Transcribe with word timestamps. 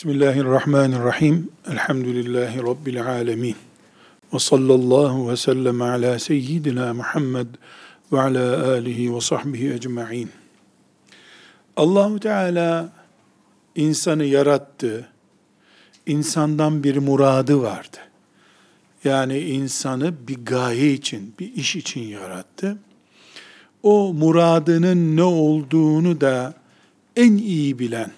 Bismillahirrahmanirrahim. 0.00 1.48
Elhamdülillahi 1.70 2.62
Rabbil 2.62 3.06
alemin. 3.06 3.56
Ve 4.34 4.38
sallallahu 4.38 5.30
ve 5.30 5.36
sellem 5.36 5.82
ala 5.82 6.18
seyyidina 6.18 6.94
Muhammed 6.94 7.46
ve 8.12 8.20
ala 8.20 8.70
alihi 8.70 9.14
ve 9.14 9.20
sahbihi 9.20 9.72
ecma'in. 9.72 10.30
Allahu 11.76 12.20
Teala 12.20 12.92
insanı 13.76 14.24
yarattı. 14.24 15.08
İnsandan 16.06 16.84
bir 16.84 16.96
muradı 16.96 17.62
vardı. 17.62 17.98
Yani 19.04 19.38
insanı 19.38 20.28
bir 20.28 20.44
gaye 20.44 20.92
için, 20.92 21.34
bir 21.38 21.54
iş 21.54 21.76
için 21.76 22.00
yarattı. 22.00 22.78
O 23.82 24.12
muradının 24.14 25.16
ne 25.16 25.22
olduğunu 25.22 26.20
da 26.20 26.54
en 27.16 27.36
iyi 27.36 27.78
bilen, 27.78 28.10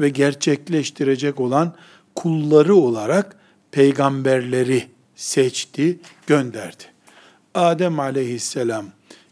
ve 0.00 0.08
gerçekleştirecek 0.08 1.40
olan 1.40 1.74
kulları 2.14 2.74
olarak 2.74 3.36
peygamberleri 3.70 4.86
seçti, 5.16 5.98
gönderdi. 6.26 6.84
Adem 7.54 8.00
aleyhisselam 8.00 8.86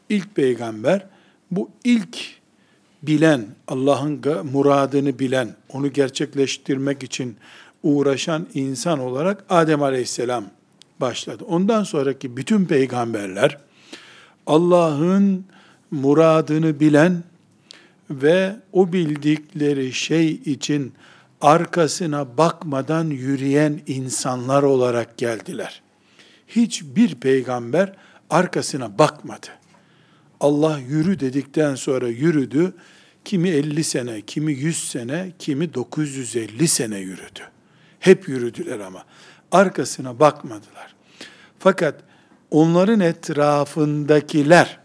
ilk 0.08 0.34
peygamber, 0.34 1.06
bu 1.50 1.70
ilk 1.84 2.18
bilen, 3.02 3.46
Allah'ın 3.68 4.20
muradını 4.52 5.18
bilen, 5.18 5.54
onu 5.68 5.92
gerçekleştirmek 5.92 7.02
için 7.02 7.36
uğraşan 7.82 8.46
insan 8.54 8.98
olarak 8.98 9.44
Adem 9.48 9.82
aleyhisselam 9.82 10.44
başladı. 11.00 11.44
Ondan 11.48 11.84
sonraki 11.84 12.36
bütün 12.36 12.64
peygamberler, 12.64 13.58
Allah'ın 14.46 15.44
muradını 15.90 16.80
bilen, 16.80 17.22
ve 18.10 18.56
o 18.72 18.92
bildikleri 18.92 19.92
şey 19.92 20.28
için 20.30 20.94
arkasına 21.40 22.38
bakmadan 22.38 23.10
yürüyen 23.10 23.80
insanlar 23.86 24.62
olarak 24.62 25.18
geldiler. 25.18 25.82
Hiçbir 26.48 27.14
peygamber 27.14 27.92
arkasına 28.30 28.98
bakmadı. 28.98 29.46
Allah 30.40 30.78
yürü 30.78 31.20
dedikten 31.20 31.74
sonra 31.74 32.08
yürüdü. 32.08 32.74
Kimi 33.24 33.48
50 33.48 33.84
sene, 33.84 34.20
kimi 34.20 34.52
100 34.52 34.88
sene, 34.88 35.32
kimi 35.38 35.74
950 35.74 36.68
sene 36.68 36.98
yürüdü. 36.98 37.40
Hep 38.00 38.28
yürüdüler 38.28 38.80
ama. 38.80 39.04
Arkasına 39.52 40.20
bakmadılar. 40.20 40.94
Fakat 41.58 42.00
onların 42.50 43.00
etrafındakiler 43.00 44.83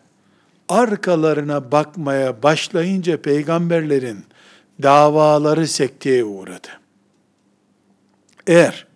arkalarına 0.69 1.71
bakmaya 1.71 2.43
başlayınca 2.43 3.21
peygamberlerin 3.21 4.25
davaları 4.83 5.67
sekteye 5.67 6.23
uğradı. 6.23 6.67
Eğer 8.47 8.87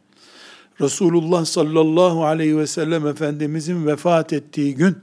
Resulullah 0.81 1.45
sallallahu 1.45 2.25
aleyhi 2.25 2.57
ve 2.57 2.67
sellem 2.67 3.07
Efendimizin 3.07 3.87
vefat 3.87 4.33
ettiği 4.33 4.75
gün 4.75 4.97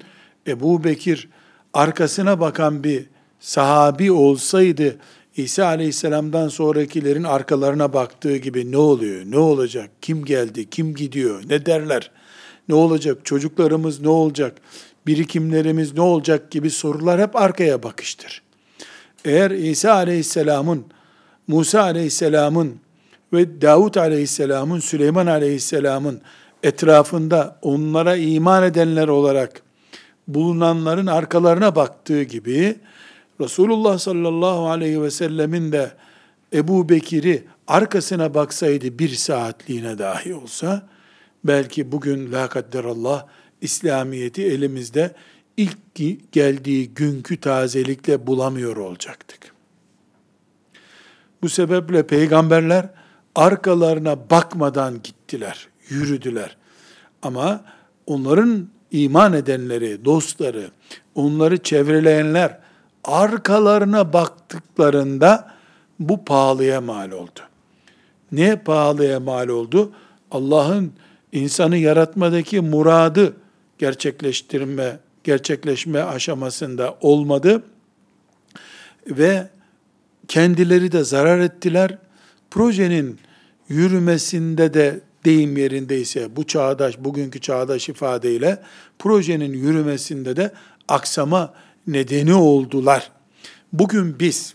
Ebu 0.46 0.84
Bekir 0.84 1.28
arkasına 1.74 2.40
bakan 2.40 2.84
bir 2.84 3.06
sahabi 3.40 4.12
olsaydı 4.12 4.96
İsa 5.36 5.66
aleyhisselamdan 5.66 6.48
sonrakilerin 6.48 7.24
arkalarına 7.24 7.92
baktığı 7.92 8.36
gibi 8.36 8.72
ne 8.72 8.76
oluyor, 8.76 9.22
ne 9.26 9.38
olacak, 9.38 9.90
kim 10.02 10.24
geldi, 10.24 10.70
kim 10.70 10.94
gidiyor, 10.94 11.42
ne 11.48 11.66
derler, 11.66 12.10
ne 12.68 12.74
olacak, 12.74 13.24
çocuklarımız 13.24 14.00
ne 14.00 14.08
olacak, 14.08 14.60
birikimlerimiz 15.06 15.94
ne 15.94 16.00
olacak 16.00 16.50
gibi 16.50 16.70
sorular 16.70 17.20
hep 17.20 17.36
arkaya 17.36 17.82
bakıştır. 17.82 18.42
Eğer 19.24 19.50
İsa 19.50 19.92
aleyhisselamın, 19.92 20.84
Musa 21.48 21.82
aleyhisselamın 21.82 22.76
ve 23.32 23.62
Davut 23.62 23.96
aleyhisselamın, 23.96 24.80
Süleyman 24.80 25.26
aleyhisselamın 25.26 26.20
etrafında 26.62 27.58
onlara 27.62 28.16
iman 28.16 28.62
edenler 28.62 29.08
olarak 29.08 29.62
bulunanların 30.28 31.06
arkalarına 31.06 31.76
baktığı 31.76 32.22
gibi 32.22 32.76
Resulullah 33.40 33.98
sallallahu 33.98 34.68
aleyhi 34.68 35.02
ve 35.02 35.10
sellemin 35.10 35.72
de 35.72 35.90
Ebu 36.52 36.88
Bekir'i 36.88 37.44
arkasına 37.68 38.34
baksaydı 38.34 38.98
bir 38.98 39.08
saatliğine 39.08 39.98
dahi 39.98 40.34
olsa, 40.34 40.88
belki 41.44 41.92
bugün 41.92 42.32
la 42.32 42.48
kadderallah 42.48 43.26
İslamiyet'i 43.60 44.42
elimizde 44.44 45.14
ilk 45.56 45.78
geldiği 46.32 46.88
günkü 46.88 47.40
tazelikle 47.40 48.26
bulamıyor 48.26 48.76
olacaktık. 48.76 49.52
Bu 51.42 51.48
sebeple 51.48 52.06
peygamberler 52.06 52.88
arkalarına 53.34 54.30
bakmadan 54.30 55.02
gittiler, 55.02 55.68
yürüdüler. 55.88 56.56
Ama 57.22 57.64
onların 58.06 58.68
iman 58.90 59.32
edenleri, 59.32 60.04
dostları, 60.04 60.70
onları 61.14 61.62
çevreleyenler 61.62 62.58
arkalarına 63.04 64.12
baktıklarında 64.12 65.54
bu 66.00 66.24
pahalıya 66.24 66.80
mal 66.80 67.10
oldu. 67.10 67.40
Ne 68.32 68.56
pahalıya 68.56 69.20
mal 69.20 69.48
oldu? 69.48 69.92
Allah'ın 70.30 70.92
insanı 71.32 71.76
yaratmadaki 71.76 72.60
muradı 72.60 73.36
gerçekleştirme, 73.80 74.98
gerçekleşme 75.24 76.02
aşamasında 76.02 76.98
olmadı 77.00 77.62
ve 79.06 79.48
kendileri 80.28 80.92
de 80.92 81.04
zarar 81.04 81.38
ettiler. 81.38 81.98
Projenin 82.50 83.18
yürümesinde 83.68 84.74
de 84.74 85.00
deyim 85.24 85.56
yerindeyse 85.56 86.36
bu 86.36 86.46
çağdaş, 86.46 86.98
bugünkü 86.98 87.40
çağdaş 87.40 87.88
ifadeyle 87.88 88.62
projenin 88.98 89.52
yürümesinde 89.52 90.36
de 90.36 90.52
aksama 90.88 91.54
nedeni 91.86 92.34
oldular. 92.34 93.10
Bugün 93.72 94.20
biz 94.20 94.54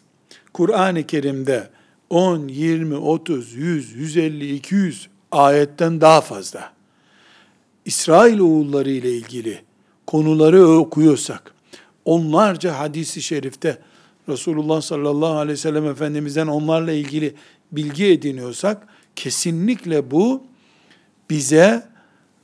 Kur'an-ı 0.53 1.07
Kerim'de 1.07 1.69
10, 2.09 2.47
20, 2.47 2.95
30, 2.95 3.53
100, 3.53 3.95
150, 3.95 4.55
200 4.55 5.07
ayetten 5.31 6.01
daha 6.01 6.21
fazla 6.21 6.74
İsrail 7.85 8.39
oğulları 8.39 8.89
ile 8.89 9.11
ilgili 9.11 9.61
konuları 10.07 10.67
okuyorsak, 10.67 11.53
onlarca 12.05 12.79
hadisi 12.79 13.21
şerifte 13.21 13.77
Resulullah 14.29 14.81
sallallahu 14.81 15.33
aleyhi 15.33 15.53
ve 15.53 15.61
sellem 15.61 15.85
Efendimiz'den 15.85 16.47
onlarla 16.47 16.91
ilgili 16.91 17.35
bilgi 17.71 18.05
ediniyorsak, 18.05 18.87
kesinlikle 19.15 20.11
bu 20.11 20.43
bize 21.29 21.83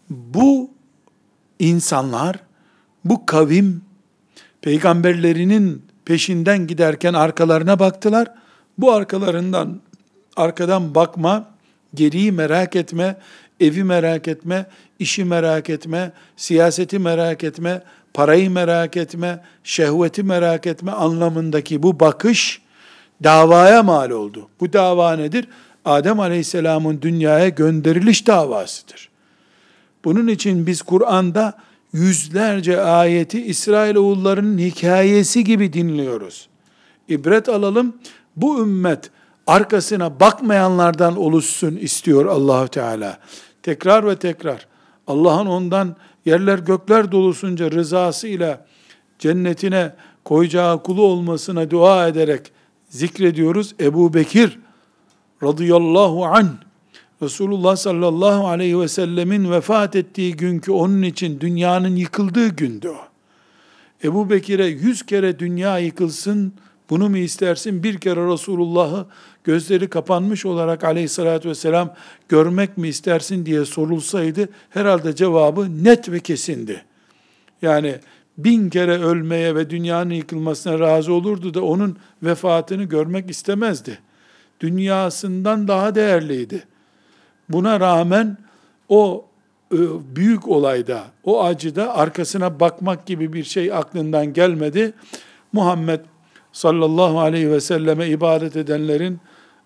bu 0.09 0.69
insanlar, 1.59 2.39
bu 3.05 3.25
kavim, 3.25 3.81
peygamberlerinin 4.61 5.85
peşinden 6.05 6.67
giderken 6.67 7.13
arkalarına 7.13 7.79
baktılar. 7.79 8.33
Bu 8.77 8.91
arkalarından, 8.91 9.81
arkadan 10.35 10.95
bakma, 10.95 11.51
geriyi 11.93 12.31
merak 12.31 12.75
etme, 12.75 13.17
evi 13.59 13.83
merak 13.83 14.27
etme, 14.27 14.65
işi 15.01 15.23
merak 15.23 15.69
etme, 15.69 16.11
siyaseti 16.37 16.99
merak 16.99 17.43
etme, 17.43 17.81
parayı 18.13 18.51
merak 18.51 18.97
etme, 18.97 19.43
şehveti 19.63 20.23
merak 20.23 20.67
etme 20.67 20.91
anlamındaki 20.91 21.83
bu 21.83 21.99
bakış 21.99 22.61
davaya 23.23 23.83
mal 23.83 24.09
oldu. 24.09 24.49
Bu 24.59 24.73
dava 24.73 25.15
nedir? 25.15 25.47
Adem 25.85 26.19
Aleyhisselam'ın 26.19 27.01
dünyaya 27.01 27.49
gönderiliş 27.49 28.27
davasıdır. 28.27 29.09
Bunun 30.05 30.27
için 30.27 30.67
biz 30.67 30.81
Kur'an'da 30.81 31.53
yüzlerce 31.93 32.81
ayeti 32.81 33.45
İsrail 33.45 33.95
oğullarının 33.95 34.57
hikayesi 34.57 35.43
gibi 35.43 35.73
dinliyoruz. 35.73 36.49
İbret 37.07 37.49
alalım. 37.49 37.95
Bu 38.35 38.61
ümmet 38.61 39.09
arkasına 39.47 40.19
bakmayanlardan 40.19 41.17
oluşsun 41.17 41.75
istiyor 41.75 42.25
Allahu 42.25 42.67
Teala. 42.67 43.19
Tekrar 43.63 44.07
ve 44.07 44.15
tekrar 44.15 44.67
Allah'ın 45.07 45.45
ondan 45.45 45.95
yerler 46.25 46.59
gökler 46.59 47.11
dolusunca 47.11 47.71
rızası 47.71 48.27
ile 48.27 48.59
cennetine 49.19 49.95
koyacağı 50.25 50.83
kulu 50.83 51.03
olmasına 51.03 51.71
dua 51.71 52.07
ederek 52.07 52.51
zikrediyoruz. 52.89 53.75
Ebu 53.79 54.13
Bekir 54.13 54.59
radıyallahu 55.43 56.25
an 56.25 56.47
Resulullah 57.21 57.75
sallallahu 57.75 58.47
aleyhi 58.47 58.79
ve 58.79 58.87
sellemin 58.87 59.51
vefat 59.51 59.95
ettiği 59.95 60.35
günkü 60.35 60.71
onun 60.71 61.01
için 61.01 61.39
dünyanın 61.39 61.95
yıkıldığı 61.95 62.47
gündü 62.47 62.89
o. 62.89 63.11
Ebu 64.03 64.29
Bekir'e 64.29 64.65
yüz 64.65 65.05
kere 65.05 65.39
dünya 65.39 65.79
yıkılsın, 65.79 66.53
bunu 66.89 67.09
mu 67.09 67.17
istersin? 67.17 67.83
Bir 67.83 67.97
kere 67.97 68.27
Resulullah'ı 68.27 69.05
gözleri 69.43 69.89
kapanmış 69.89 70.45
olarak 70.45 70.83
aleyhissalatü 70.83 71.49
vesselam 71.49 71.93
görmek 72.29 72.77
mi 72.77 72.87
istersin 72.87 73.45
diye 73.45 73.65
sorulsaydı 73.65 74.49
herhalde 74.69 75.15
cevabı 75.15 75.83
net 75.83 76.11
ve 76.11 76.19
kesindi. 76.19 76.83
Yani 77.61 77.95
bin 78.37 78.69
kere 78.69 78.97
ölmeye 78.99 79.55
ve 79.55 79.69
dünyanın 79.69 80.13
yıkılmasına 80.13 80.79
razı 80.79 81.13
olurdu 81.13 81.53
da 81.53 81.61
onun 81.61 81.97
vefatını 82.23 82.83
görmek 82.83 83.29
istemezdi. 83.29 83.99
dünyasından 84.59 85.67
daha 85.67 85.95
değerliydi. 85.95 86.63
Buna 87.49 87.79
rağmen 87.79 88.37
o 88.89 89.25
e, 89.73 89.77
büyük 90.15 90.47
olayda, 90.47 91.03
o 91.23 91.43
acıda 91.43 91.95
arkasına 91.95 92.59
bakmak 92.59 93.05
gibi 93.05 93.33
bir 93.33 93.43
şey 93.43 93.73
aklından 93.73 94.33
gelmedi. 94.33 94.93
Muhammed 95.53 95.99
sallallahu 96.51 97.19
aleyhi 97.19 97.51
ve 97.51 97.61
selleme 97.61 98.07
ibadet 98.07 98.55
edenlerin 98.55 99.19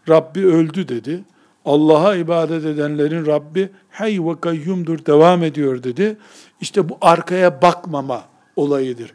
Rabbi 0.10 0.46
öldü 0.46 0.88
dedi. 0.88 1.24
Allah'a 1.66 2.16
ibadet 2.16 2.66
edenlerin 2.66 3.26
Rabbi 3.26 3.70
hay 3.90 4.20
ve 4.20 4.40
kayyumdur 4.40 5.06
devam 5.06 5.44
ediyor 5.44 5.84
dedi. 5.84 6.18
İşte 6.62 6.90
bu 6.90 6.98
arkaya 7.02 7.62
bakmama 7.62 8.24
olayıdır. 8.56 9.14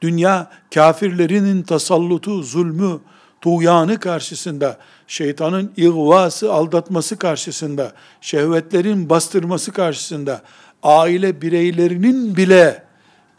Dünya 0.00 0.50
kafirlerinin 0.74 1.62
tasallutu, 1.62 2.42
zulmü, 2.42 3.00
tuğyanı 3.40 4.00
karşısında, 4.00 4.78
şeytanın 5.06 5.72
ihvası, 5.76 6.52
aldatması 6.52 7.18
karşısında, 7.18 7.92
şehvetlerin 8.20 9.10
bastırması 9.10 9.72
karşısında, 9.72 10.42
aile 10.82 11.42
bireylerinin 11.42 12.36
bile 12.36 12.82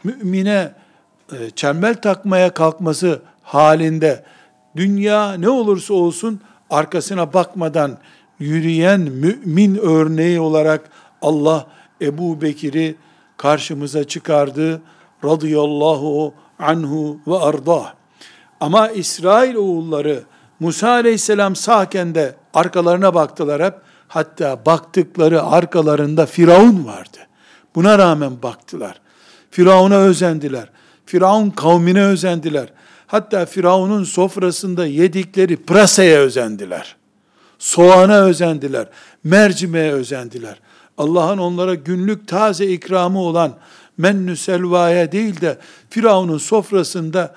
mümine 0.04 0.72
e, 1.32 1.50
çembel 1.50 1.94
takmaya 1.94 2.54
kalkması 2.54 3.22
halinde 3.42 4.24
dünya 4.76 5.32
ne 5.32 5.48
olursa 5.48 5.94
olsun 5.94 6.40
arkasına 6.70 7.32
bakmadan 7.32 7.98
yürüyen 8.38 9.00
mümin 9.00 9.76
örneği 9.76 10.40
olarak 10.40 10.90
Allah 11.22 11.66
Ebu 12.02 12.42
Bekir'i 12.42 12.96
karşımıza 13.36 14.04
çıkardı. 14.04 14.82
Radıyallahu 15.24 16.34
anhu 16.58 17.20
ve 17.26 17.38
ardah. 17.38 17.94
Ama 18.60 18.88
İsrail 18.88 19.54
oğulları 19.54 20.22
Musa 20.60 20.88
aleyhisselam 20.90 21.56
sağken 21.56 22.14
de 22.14 22.34
arkalarına 22.54 23.14
baktılar 23.14 23.62
hep. 23.62 23.74
Hatta 24.08 24.66
baktıkları 24.66 25.42
arkalarında 25.42 26.26
Firavun 26.26 26.86
vardı. 26.86 27.18
Buna 27.74 27.98
rağmen 27.98 28.42
baktılar. 28.42 29.00
Firavun'a 29.50 29.96
özendiler. 29.96 30.68
Firavun 31.06 31.50
kavmine 31.50 32.04
özendiler. 32.04 32.68
Hatta 33.06 33.46
Firavun'un 33.46 34.04
sofrasında 34.04 34.86
yedikleri 34.86 35.56
prasaya 35.56 36.18
özendiler. 36.18 36.96
Soğana 37.58 38.20
özendiler. 38.20 38.88
Mercimeğe 39.24 39.92
özendiler. 39.92 40.60
Allah'ın 40.98 41.38
onlara 41.38 41.74
günlük 41.74 42.28
taze 42.28 42.66
ikramı 42.66 43.18
olan 43.18 43.54
mennü 43.98 44.36
selvaya 44.36 45.12
değil 45.12 45.40
de 45.40 45.58
Firavun'un 45.90 46.38
sofrasında 46.38 47.34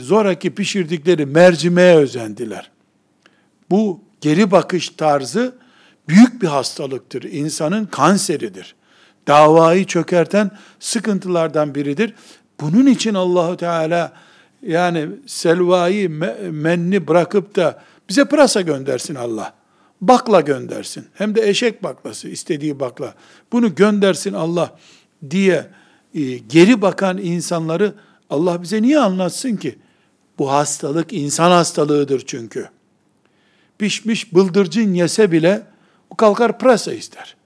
zoraki 0.00 0.54
pişirdikleri 0.54 1.26
mercimeğe 1.26 1.96
özendiler. 1.96 2.70
Bu 3.70 4.00
geri 4.20 4.50
bakış 4.50 4.88
tarzı 4.88 5.54
büyük 6.08 6.42
bir 6.42 6.46
hastalıktır. 6.46 7.22
İnsanın 7.22 7.86
kanseridir. 7.86 8.74
Davayı 9.26 9.86
çökerten 9.86 10.50
sıkıntılardan 10.80 11.74
biridir. 11.74 12.14
Bunun 12.60 12.86
için 12.86 13.14
Allahu 13.14 13.56
Teala 13.56 14.12
yani 14.62 15.08
selvayı 15.26 16.10
menni 16.50 17.08
bırakıp 17.08 17.56
da 17.56 17.82
bize 18.08 18.24
pırasa 18.24 18.60
göndersin 18.60 19.14
Allah. 19.14 19.54
Bakla 20.00 20.40
göndersin. 20.40 21.06
Hem 21.14 21.34
de 21.34 21.48
eşek 21.48 21.82
baklası, 21.82 22.28
istediği 22.28 22.80
bakla. 22.80 23.14
Bunu 23.52 23.74
göndersin 23.74 24.32
Allah 24.32 24.78
diye 25.30 25.66
e, 26.14 26.38
geri 26.38 26.82
bakan 26.82 27.18
insanları 27.18 27.94
Allah 28.30 28.62
bize 28.62 28.82
niye 28.82 28.98
anlatsın 28.98 29.56
ki? 29.56 29.78
Bu 30.38 30.52
hastalık 30.52 31.12
insan 31.12 31.50
hastalığıdır 31.50 32.22
çünkü. 32.26 32.68
Pişmiş 33.78 34.34
bıldırcın 34.34 34.94
yese 34.94 35.32
bile 35.32 35.62
o 36.10 36.16
kalkar 36.16 36.58
pırasa 36.58 36.92
ister. 36.92 37.36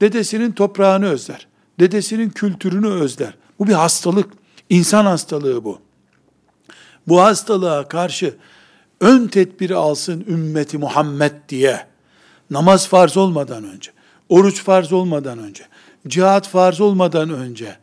Dedesinin 0.00 0.52
toprağını 0.52 1.06
özler. 1.06 1.46
Dedesinin 1.80 2.30
kültürünü 2.30 2.88
özler. 2.88 3.34
Bu 3.58 3.66
bir 3.66 3.72
hastalık. 3.72 4.30
İnsan 4.70 5.04
hastalığı 5.04 5.64
bu. 5.64 5.87
Bu 7.08 7.20
hastalığa 7.20 7.88
karşı 7.88 8.34
ön 9.00 9.26
tedbiri 9.26 9.74
alsın 9.74 10.24
ümmeti 10.28 10.78
Muhammed 10.78 11.32
diye. 11.48 11.86
Namaz 12.50 12.88
farz 12.88 13.16
olmadan 13.16 13.64
önce, 13.64 13.90
oruç 14.28 14.62
farz 14.62 14.92
olmadan 14.92 15.38
önce, 15.38 15.64
cihat 16.08 16.48
farz 16.48 16.80
olmadan 16.80 17.30
önce, 17.30 17.76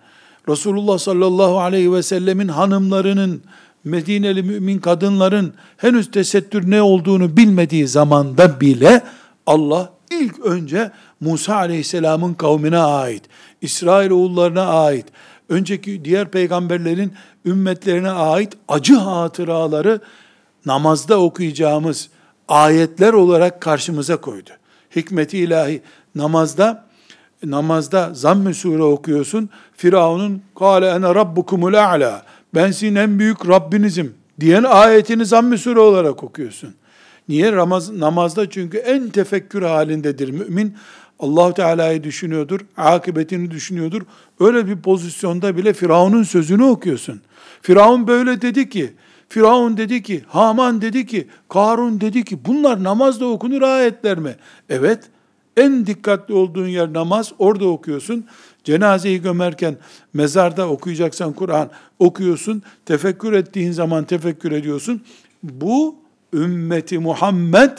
Resulullah 0.49 0.97
sallallahu 0.97 1.59
aleyhi 1.59 1.93
ve 1.93 2.03
sellemin 2.03 2.47
hanımlarının, 2.47 3.41
Medineli 3.83 4.43
mümin 4.43 4.79
kadınların 4.79 5.53
henüz 5.77 6.11
tesettür 6.11 6.71
ne 6.71 6.81
olduğunu 6.81 7.37
bilmediği 7.37 7.87
zamanda 7.87 8.61
bile 8.61 9.01
Allah 9.45 9.93
ilk 10.11 10.39
önce 10.39 10.91
Musa 11.19 11.55
aleyhisselamın 11.55 12.33
kavmine 12.33 12.77
ait, 12.77 13.23
İsrail 13.61 14.09
oğullarına 14.09 14.65
ait, 14.65 15.05
önceki 15.49 16.05
diğer 16.05 16.31
peygamberlerin 16.31 17.13
ümmetlerine 17.45 18.11
ait 18.11 18.53
acı 18.67 18.95
hatıraları 18.95 20.01
namazda 20.65 21.19
okuyacağımız 21.19 22.09
ayetler 22.47 23.13
olarak 23.13 23.61
karşımıza 23.61 24.17
koydu. 24.17 24.49
Hikmeti 24.95 25.37
ilahi 25.37 25.81
namazda 26.15 26.85
namazda 27.43 28.13
zamm-ı 28.13 28.53
sure 28.53 28.83
okuyorsun. 28.83 29.49
Firavun'un 29.73 30.41
kâle 30.59 30.87
ene 30.87 31.15
rabbukumul 31.15 31.73
a'la. 31.73 32.23
Ben 32.53 32.71
sizin 32.71 32.95
en 32.95 33.19
büyük 33.19 33.47
Rabbinizim 33.47 34.13
diyen 34.39 34.63
ayetini 34.63 35.25
zamm-ı 35.25 35.57
sure 35.57 35.79
olarak 35.79 36.23
okuyorsun. 36.23 36.75
Niye? 37.29 37.51
Ramaz, 37.51 37.91
namazda 37.91 38.49
çünkü 38.49 38.77
en 38.77 39.09
tefekkür 39.09 39.61
halindedir 39.61 40.29
mümin. 40.29 40.75
Allahu 41.19 41.53
Teala'yı 41.53 42.03
düşünüyordur, 42.03 42.59
akıbetini 42.77 43.51
düşünüyordur. 43.51 44.01
Öyle 44.39 44.67
bir 44.67 44.77
pozisyonda 44.81 45.57
bile 45.57 45.73
Firavun'un 45.73 46.23
sözünü 46.23 46.63
okuyorsun. 46.63 47.21
Firavun 47.61 48.07
böyle 48.07 48.41
dedi 48.41 48.69
ki, 48.69 48.93
Firavun 49.29 49.77
dedi 49.77 50.03
ki, 50.03 50.23
Haman 50.27 50.81
dedi 50.81 51.05
ki, 51.05 51.27
Karun 51.49 52.01
dedi 52.01 52.23
ki, 52.23 52.45
bunlar 52.45 52.83
namazda 52.83 53.25
okunur 53.25 53.61
ayetler 53.61 54.17
mi? 54.17 54.35
Evet, 54.69 55.03
en 55.57 55.85
dikkatli 55.85 56.33
olduğun 56.33 56.67
yer 56.67 56.93
namaz, 56.93 57.31
orada 57.39 57.67
okuyorsun. 57.67 58.25
Cenazeyi 58.63 59.21
gömerken 59.21 59.77
mezarda 60.13 60.69
okuyacaksan 60.69 61.33
Kur'an 61.33 61.69
okuyorsun. 61.99 62.63
Tefekkür 62.85 63.33
ettiğin 63.33 63.71
zaman 63.71 64.03
tefekkür 64.03 64.51
ediyorsun. 64.51 65.01
Bu 65.43 65.95
ümmeti 66.33 66.99
Muhammed 66.99 67.77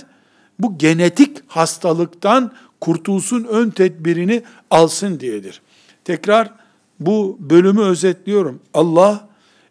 bu 0.58 0.78
genetik 0.78 1.38
hastalıktan 1.46 2.52
kurtulsun 2.86 3.44
ön 3.44 3.70
tedbirini 3.70 4.42
alsın 4.70 5.20
diyedir. 5.20 5.60
Tekrar 6.04 6.50
bu 7.00 7.36
bölümü 7.40 7.82
özetliyorum. 7.82 8.60
Allah 8.74 9.28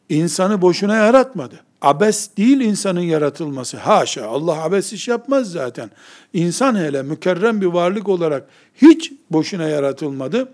insanı 0.09 0.61
boşuna 0.61 0.95
yaratmadı. 0.95 1.55
Abes 1.81 2.37
değil 2.37 2.59
insanın 2.59 2.99
yaratılması. 2.99 3.77
Haşa 3.77 4.27
Allah 4.27 4.63
abes 4.63 4.93
iş 4.93 5.07
yapmaz 5.07 5.51
zaten. 5.51 5.89
İnsan 6.33 6.75
hele 6.75 7.03
mükerrem 7.03 7.61
bir 7.61 7.65
varlık 7.65 8.09
olarak 8.09 8.47
hiç 8.81 9.11
boşuna 9.31 9.67
yaratılmadı. 9.67 10.53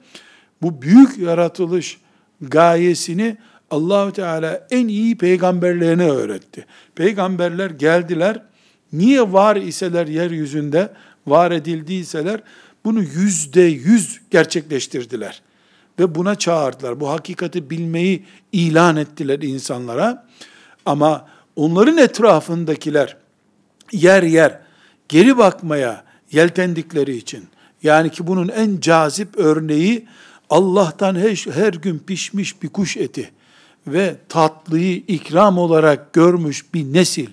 Bu 0.61 0.81
büyük 0.81 1.17
yaratılış 1.17 1.97
gayesini 2.41 3.37
Allahu 3.71 4.11
Teala 4.11 4.67
en 4.71 4.87
iyi 4.87 5.17
peygamberlerine 5.17 6.09
öğretti. 6.09 6.65
Peygamberler 6.95 7.69
geldiler. 7.69 8.41
Niye 8.93 9.33
var 9.33 9.55
iseler 9.55 10.07
yeryüzünde, 10.07 10.89
var 11.27 11.51
edildiyseler 11.51 12.43
bunu 12.85 13.03
yüzde 13.03 13.61
yüz 13.61 14.21
gerçekleştirdiler. 14.31 15.41
Ve 15.99 16.15
buna 16.15 16.35
çağırdılar. 16.35 16.99
Bu 16.99 17.09
hakikati 17.09 17.69
bilmeyi 17.69 18.25
ilan 18.51 18.97
ettiler 18.97 19.39
insanlara. 19.41 20.27
Ama 20.85 21.27
onların 21.55 21.97
etrafındakiler 21.97 23.17
yer 23.91 24.23
yer 24.23 24.59
geri 25.09 25.37
bakmaya 25.37 26.03
yeltendikleri 26.31 27.15
için, 27.15 27.47
yani 27.83 28.09
ki 28.09 28.27
bunun 28.27 28.47
en 28.47 28.79
cazip 28.79 29.37
örneği 29.37 30.07
Allah'tan 30.49 31.15
her, 31.15 31.35
her 31.53 31.73
gün 31.73 31.99
pişmiş 31.99 32.63
bir 32.63 32.69
kuş 32.69 32.97
eti 32.97 33.31
ve 33.87 34.15
tatlıyı 34.29 34.95
ikram 35.07 35.57
olarak 35.57 36.13
görmüş 36.13 36.73
bir 36.73 36.93
nesil, 36.93 37.29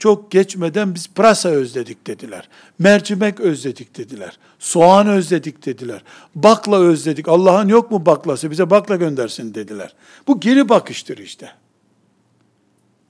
çok 0.00 0.30
geçmeden 0.30 0.94
biz 0.94 1.08
pırasa 1.08 1.48
özledik 1.48 2.06
dediler. 2.06 2.48
Mercimek 2.78 3.40
özledik 3.40 3.96
dediler. 3.96 4.38
Soğan 4.58 5.06
özledik 5.06 5.66
dediler. 5.66 6.02
Bakla 6.34 6.80
özledik. 6.80 7.28
Allah'ın 7.28 7.68
yok 7.68 7.90
mu 7.90 8.06
baklası? 8.06 8.50
Bize 8.50 8.70
bakla 8.70 8.96
göndersin 8.96 9.54
dediler. 9.54 9.94
Bu 10.26 10.40
geri 10.40 10.68
bakıştır 10.68 11.18
işte. 11.18 11.52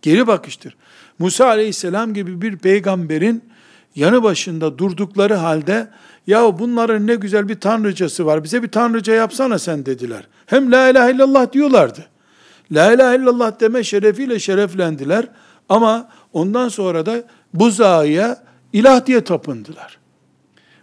Geri 0.02 0.26
bakıştır. 0.26 0.76
Musa 1.18 1.46
aleyhisselam 1.46 2.14
gibi 2.14 2.42
bir 2.42 2.56
peygamberin 2.56 3.44
yanı 3.94 4.22
başında 4.22 4.78
durdukları 4.78 5.34
halde 5.34 5.88
ya 6.26 6.58
bunların 6.58 7.06
ne 7.06 7.14
güzel 7.14 7.48
bir 7.48 7.60
tanrıcası 7.60 8.26
var 8.26 8.44
bize 8.44 8.62
bir 8.62 8.68
tanrıca 8.68 9.14
yapsana 9.14 9.58
sen 9.58 9.86
dediler. 9.86 10.28
Hem 10.46 10.72
la 10.72 10.88
ilahe 10.88 11.12
illallah 11.12 11.52
diyorlardı. 11.52 12.06
La 12.72 12.92
ilahe 12.92 13.16
illallah 13.16 13.60
deme 13.60 13.84
şerefiyle 13.84 14.38
şereflendiler 14.38 15.28
ama 15.68 16.08
ondan 16.32 16.68
sonra 16.68 17.06
da 17.06 17.24
buzağıya 17.54 18.42
ilah 18.72 19.06
diye 19.06 19.24
tapındılar. 19.24 19.98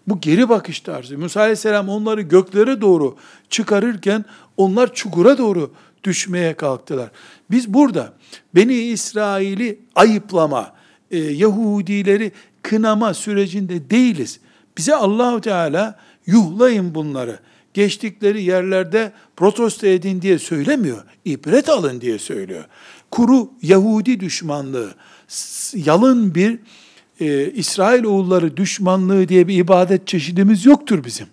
Bu 0.07 0.21
geri 0.21 0.49
bakış 0.49 0.79
tarzı. 0.79 1.17
Musa 1.17 1.39
aleyhisselam 1.39 1.89
onları 1.89 2.21
göklere 2.21 2.81
doğru 2.81 3.17
çıkarırken 3.49 4.25
onlar 4.57 4.93
çukura 4.93 5.37
doğru 5.37 5.73
düşmeye 6.03 6.53
kalktılar. 6.53 7.09
Biz 7.51 7.73
burada 7.73 8.13
Beni 8.55 8.73
İsrail'i 8.73 9.79
ayıplama, 9.95 10.73
e, 11.11 11.17
Yahudileri 11.17 12.31
kınama 12.61 13.13
sürecinde 13.13 13.89
değiliz. 13.89 14.39
Bize 14.77 14.95
Allahu 14.95 15.41
Teala 15.41 15.99
yuhlayın 16.25 16.95
bunları. 16.95 17.39
Geçtikleri 17.73 18.43
yerlerde 18.43 19.11
protesto 19.35 19.87
edin 19.87 20.21
diye 20.21 20.39
söylemiyor. 20.39 21.03
İbret 21.25 21.69
alın 21.69 22.01
diye 22.01 22.19
söylüyor. 22.19 22.65
Kuru 23.11 23.49
Yahudi 23.61 24.19
düşmanlığı, 24.19 24.95
yalın 25.73 26.35
bir 26.35 26.59
e, 27.19 27.51
İsrail 27.51 28.03
oğulları 28.03 28.57
düşmanlığı 28.57 29.27
diye 29.27 29.47
bir 29.47 29.55
ibadet 29.55 30.07
çeşidimiz 30.07 30.65
yoktur 30.65 31.03
bizim. 31.03 31.27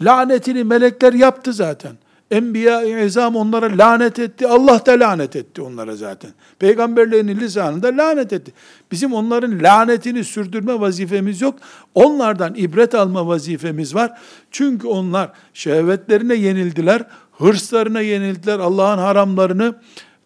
Lanetini 0.00 0.64
melekler 0.64 1.12
yaptı 1.12 1.52
zaten. 1.52 1.92
Enbiya-i 2.30 2.92
Ezam 2.92 3.36
onlara 3.36 3.78
lanet 3.78 4.18
etti. 4.18 4.46
Allah 4.46 4.86
da 4.86 4.92
lanet 4.92 5.36
etti 5.36 5.62
onlara 5.62 5.96
zaten. 5.96 6.30
Peygamberlerinin 6.58 7.40
lisanında 7.40 7.88
lanet 7.88 8.32
etti. 8.32 8.52
Bizim 8.92 9.12
onların 9.12 9.62
lanetini 9.62 10.24
sürdürme 10.24 10.80
vazifemiz 10.80 11.40
yok. 11.40 11.58
Onlardan 11.94 12.54
ibret 12.54 12.94
alma 12.94 13.26
vazifemiz 13.26 13.94
var. 13.94 14.18
Çünkü 14.50 14.86
onlar 14.86 15.32
şehvetlerine 15.54 16.34
yenildiler, 16.34 17.04
hırslarına 17.32 18.00
yenildiler, 18.00 18.58
Allah'ın 18.58 18.98
haramlarını 18.98 19.74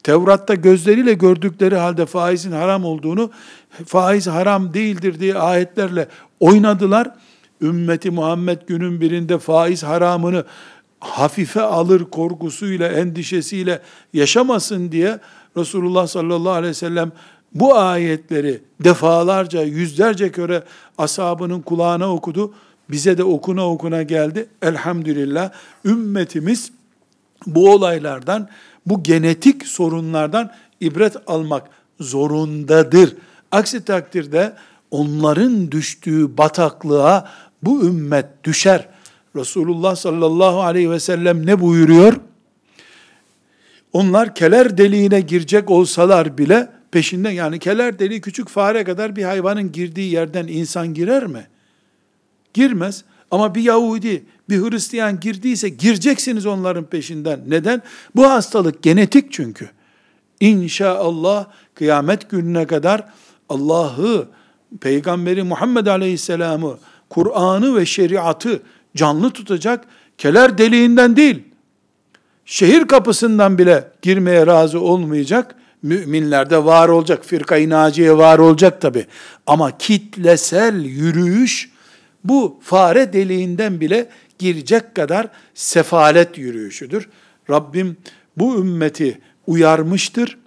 Tevrat'ta 0.02 0.54
gözleriyle 0.54 1.12
gördükleri 1.12 1.76
halde 1.76 2.07
faizin 2.07 2.52
haram 2.52 2.85
olduğunu, 2.85 3.30
faiz 3.87 4.26
haram 4.26 4.75
değildir 4.75 5.21
diye 5.21 5.35
ayetlerle 5.35 6.09
oynadılar. 6.40 7.11
Ümmeti 7.61 8.11
Muhammed 8.11 8.59
günün 8.66 9.00
birinde 9.00 9.38
faiz 9.38 9.83
haramını 9.83 10.45
hafife 11.00 11.62
alır 11.62 12.04
korkusuyla, 12.04 12.88
endişesiyle 12.88 13.83
yaşamasın 14.12 14.92
diye 14.92 15.19
Resulullah 15.57 16.07
sallallahu 16.07 16.52
aleyhi 16.52 16.71
ve 16.71 16.75
sellem 16.75 17.12
bu 17.54 17.76
ayetleri 17.78 18.61
defalarca, 18.80 19.62
yüzlerce 19.62 20.33
kere 20.33 20.62
ashabının 20.99 21.61
kulağına 21.61 22.12
okudu. 22.12 22.54
Bize 22.90 23.19
de 23.19 23.25
okuna 23.25 23.71
okuna 23.71 24.02
geldi. 24.02 24.47
Elhamdülillah 24.62 25.50
ümmetimiz 25.85 26.73
bu 27.47 27.73
olaylardan, 27.73 28.49
bu 28.87 29.02
genetik 29.02 29.66
sorunlardan 29.66 30.50
ibret 30.80 31.16
almak 31.26 31.68
zorundadır. 32.00 33.16
Aksi 33.52 33.84
takdirde 33.84 34.52
onların 34.90 35.72
düştüğü 35.72 36.38
bataklığa 36.38 37.28
bu 37.62 37.84
ümmet 37.84 38.44
düşer. 38.44 38.88
Resulullah 39.37 39.96
sallallahu 39.96 40.60
aleyhi 40.62 40.90
ve 40.90 41.00
sellem 41.00 41.46
ne 41.46 41.60
buyuruyor? 41.60 42.20
Onlar 43.92 44.34
keler 44.34 44.78
deliğine 44.78 45.20
girecek 45.20 45.70
olsalar 45.70 46.38
bile 46.38 46.68
peşinden 46.90 47.30
yani 47.30 47.58
keler 47.58 47.99
deliği 47.99 48.20
küçük 48.20 48.49
fare 48.49 48.84
kadar 48.84 49.16
bir 49.16 49.25
hayvanın 49.25 49.72
girdiği 49.72 50.12
yerden 50.12 50.46
insan 50.46 50.94
girer 50.94 51.26
mi? 51.26 51.46
Girmez. 52.54 53.04
Ama 53.30 53.54
bir 53.54 53.62
Yahudi, 53.62 54.25
bir 54.49 54.58
Hristiyan 54.62 55.20
girdiyse 55.20 55.68
gireceksiniz 55.68 56.46
onların 56.46 56.84
peşinden. 56.84 57.40
Neden? 57.49 57.82
Bu 58.16 58.30
hastalık 58.30 58.82
genetik 58.82 59.32
çünkü. 59.32 59.70
İnşallah 60.40 61.46
kıyamet 61.75 62.30
gününe 62.30 62.66
kadar 62.66 63.04
Allah'ı, 63.49 64.28
Peygamberi 64.80 65.42
Muhammed 65.42 65.87
Aleyhisselam'ı, 65.87 66.78
Kur'an'ı 67.10 67.76
ve 67.76 67.87
şeriatı 67.87 68.62
canlı 68.96 69.30
tutacak, 69.30 69.84
keler 70.18 70.58
deliğinden 70.58 71.16
değil, 71.16 71.42
şehir 72.44 72.88
kapısından 72.88 73.58
bile 73.58 73.92
girmeye 74.02 74.46
razı 74.46 74.80
olmayacak, 74.80 75.54
müminlerde 75.82 76.64
var 76.64 76.88
olacak, 76.88 77.25
firka-i 77.25 77.68
naciye 77.68 78.16
var 78.16 78.38
olacak 78.38 78.80
tabi. 78.80 79.06
Ama 79.46 79.78
kitlesel 79.78 80.84
yürüyüş, 80.84 81.70
bu 82.25 82.59
fare 82.62 83.12
deliğinden 83.12 83.81
bile 83.81 84.09
girecek 84.39 84.95
kadar 84.95 85.29
sefalet 85.55 86.39
yürüyüşüdür. 86.39 87.09
Rabbim 87.50 87.97
bu 88.37 88.59
ümmeti 88.59 89.21
uyarmıştır. 89.47 90.39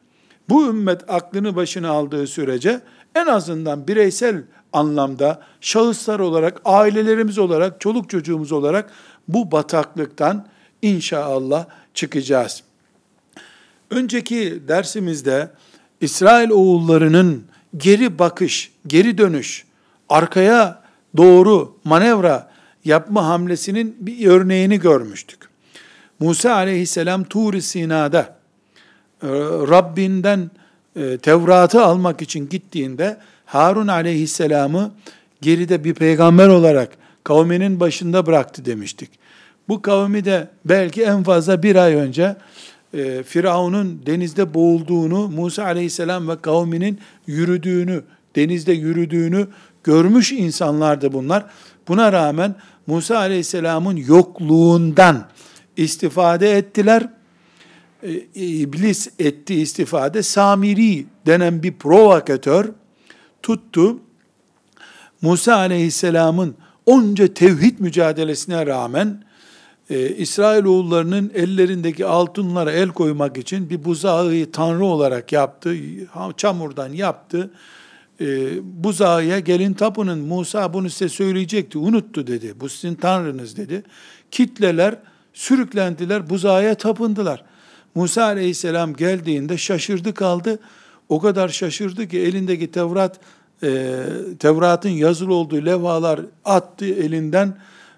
Bu 0.50 0.68
ümmet 0.68 1.10
aklını 1.10 1.56
başına 1.56 1.90
aldığı 1.90 2.28
sürece 2.28 2.82
en 3.16 3.26
azından 3.26 3.88
bireysel 3.88 4.44
anlamda 4.74 5.42
şahıslar 5.62 6.20
olarak, 6.20 6.62
ailelerimiz 6.66 7.38
olarak, 7.38 7.82
çoluk 7.82 8.10
çocuğumuz 8.10 8.52
olarak 8.52 8.92
bu 9.28 9.52
bataklıktan 9.52 10.48
inşallah 10.82 11.66
çıkacağız. 11.94 12.64
Önceki 13.90 14.64
dersimizde 14.68 15.52
İsrail 16.02 16.50
oğullarının 16.50 17.44
geri 17.78 18.20
bakış, 18.20 18.72
geri 18.88 19.18
dönüş, 19.18 19.66
arkaya 20.10 20.83
doğru 21.18 21.76
manevra 21.84 22.52
yapma 22.86 23.26
hamlesinin 23.26 23.98
bir 24.00 24.28
örneğini 24.28 24.80
görmüştük. 24.80 25.40
Musa 26.20 26.54
aleyhisselam 26.54 27.24
Tur-i 27.24 27.62
Sina'da 27.62 28.20
e, 29.24 29.28
Rabbinden 29.70 30.52
e, 30.96 31.18
Tevrat'ı 31.18 31.86
almak 31.86 32.22
için 32.22 32.50
gittiğinde 32.50 33.18
Harun 33.46 33.88
aleyhisselamı 33.88 34.92
geride 35.42 35.84
bir 35.84 35.94
peygamber 35.94 36.48
olarak 36.48 36.90
kavminin 37.24 37.80
başında 37.80 38.26
bıraktı 38.26 38.66
demiştik. 38.66 39.10
Bu 39.68 39.82
kavmi 39.82 40.26
de 40.26 40.48
belki 40.66 41.04
en 41.04 41.24
fazla 41.24 41.64
bir 41.64 41.76
ay 41.76 41.94
önce 41.94 42.36
e, 42.94 43.24
Firavun'un 43.24 44.02
denizde 44.06 44.54
boğulduğunu, 44.54 45.28
Musa 45.28 45.64
aleyhisselam 45.64 46.30
ve 46.30 46.42
kavminin 46.42 47.00
yürüdüğünü, 47.28 48.04
denizde 48.36 48.74
yürüdüğünü 48.74 49.48
görmüş 49.84 50.32
insanlardı 50.32 51.14
bunlar. 51.14 51.46
Buna 51.88 52.12
rağmen 52.12 52.56
Musa 52.88 53.18
aleyhisselamın 53.18 53.96
yokluğundan 53.96 55.28
istifade 55.78 56.58
ettiler. 56.58 57.10
E, 58.04 58.12
iblis 58.36 59.10
etti 59.20 59.56
istifade. 59.56 60.24
Samiri 60.24 61.06
denen 61.26 61.64
bir 61.64 61.74
provokatör, 61.74 62.70
tuttu. 63.42 64.00
Musa 65.22 65.56
aleyhisselamın 65.56 66.56
onca 66.86 67.34
tevhid 67.34 67.80
mücadelesine 67.80 68.66
rağmen 68.66 69.24
e, 69.90 70.10
İsrailoğullarının 70.10 71.32
ellerindeki 71.36 72.06
altınlara 72.06 72.72
el 72.72 72.90
koymak 72.90 73.38
için 73.38 73.70
bir 73.70 73.86
buzağı 73.86 74.52
tanrı 74.52 74.86
olarak 74.86 75.32
yaptı, 75.32 75.76
çamurdan 76.38 76.94
yaptı. 76.94 77.52
E, 78.22 78.58
buzağıya 78.84 79.40
gelin 79.40 79.74
tapının, 79.74 80.20
Musa 80.20 80.74
bunu 80.74 80.90
size 80.90 81.10
söyleyecekti, 81.10 81.78
unuttu 81.78 82.28
dedi. 82.28 82.54
Bu 82.60 82.70
sizin 82.70 82.96
tanrınız 82.96 83.58
dedi. 83.58 83.84
Kitleler 84.32 84.96
sürüklendiler, 85.34 86.30
buzağıya 86.30 86.76
tapındılar. 86.76 87.44
Musa 87.96 88.24
aleyhisselam 88.24 88.94
geldiğinde 88.94 89.58
şaşırdı 89.58 90.14
kaldı. 90.14 90.60
O 91.10 91.20
kadar 91.20 91.50
şaşırdı 91.50 92.08
ki 92.08 92.20
elindeki 92.20 92.72
Tevrat, 92.72 93.20
e, 93.64 93.96
Tevrat'ın 94.40 94.90
yazılı 94.90 95.34
olduğu 95.34 95.66
levhalar 95.66 96.20
attı 96.46 96.86
elinden. 96.86 97.58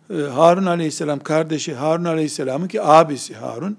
E, 0.09 0.21
Harun 0.21 0.65
aleyhisselam 0.65 1.19
kardeşi 1.19 1.73
Harun 1.75 2.05
aleyhisselamın 2.05 2.67
ki 2.67 2.81
abisi 2.81 3.35
Harun 3.35 3.77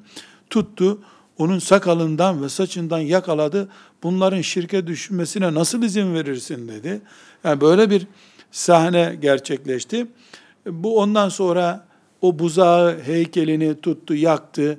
tuttu. 0.50 0.98
Onun 1.38 1.58
sakalından 1.58 2.42
ve 2.42 2.48
saçından 2.48 2.98
yakaladı. 2.98 3.68
Bunların 4.02 4.40
şirke 4.40 4.86
düşmesine 4.86 5.54
nasıl 5.54 5.82
izin 5.82 6.14
verirsin 6.14 6.68
dedi. 6.68 7.00
Yani 7.44 7.60
böyle 7.60 7.90
bir 7.90 8.06
sahne 8.50 9.18
gerçekleşti. 9.22 10.06
Bu 10.66 11.00
ondan 11.00 11.28
sonra 11.28 11.86
o 12.22 12.38
buzağı 12.38 13.00
heykelini 13.02 13.80
tuttu, 13.80 14.14
yaktı 14.14 14.78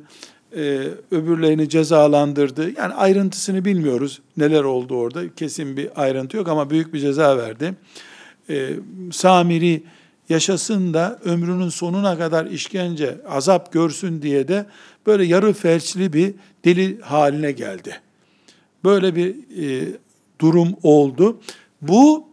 e, 0.56 0.88
öbürlerini 1.12 1.70
cezalandırdı. 1.70 2.70
Yani 2.78 2.94
ayrıntısını 2.94 3.66
bilmiyoruz. 3.66 4.22
Neler 4.38 4.64
oldu 4.64 4.96
orada? 4.96 5.34
Kesin 5.36 5.78
bir 5.78 6.02
ayrıntı 6.02 6.38
yok 6.38 6.48
ama 6.48 6.70
büyük 6.70 6.94
bir 6.94 7.00
ceza 7.00 7.38
verdi. 7.38 7.74
E, 8.50 8.70
Samiri 9.12 9.84
yaşasın 10.30 10.94
da 10.94 11.20
ömrünün 11.26 11.70
sonuna 11.70 12.18
kadar 12.18 12.46
işkence, 12.46 13.18
azap 13.30 13.74
görsün 13.74 14.22
diye 14.22 14.48
de 14.48 14.66
böyle 15.06 15.26
yarı 15.26 15.54
felçli 15.54 16.14
bir 16.14 16.34
deli 16.66 17.02
haline 17.02 17.52
geldi. 17.52 18.02
Böyle 18.84 19.16
bir 19.16 19.36
e, 19.64 19.88
durum 20.42 20.76
oldu. 20.84 21.40
Bu 21.82 22.28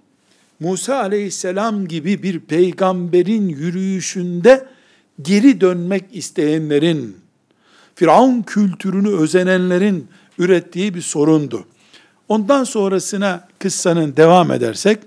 Musa 0.60 0.96
aleyhisselam 0.96 1.88
gibi 1.88 2.22
bir 2.22 2.40
peygamberin 2.40 3.48
yürüyüşünde 3.48 4.66
geri 5.22 5.60
dönmek 5.60 6.04
isteyenlerin 6.12 7.16
Firavun 7.94 8.42
kültürünü 8.42 9.08
özenenlerin 9.08 10.08
ürettiği 10.38 10.94
bir 10.94 11.02
sorundu. 11.02 11.64
Ondan 12.28 12.64
sonrasına 12.64 13.48
kıssanın 13.58 14.16
devam 14.16 14.52
edersek, 14.52 14.98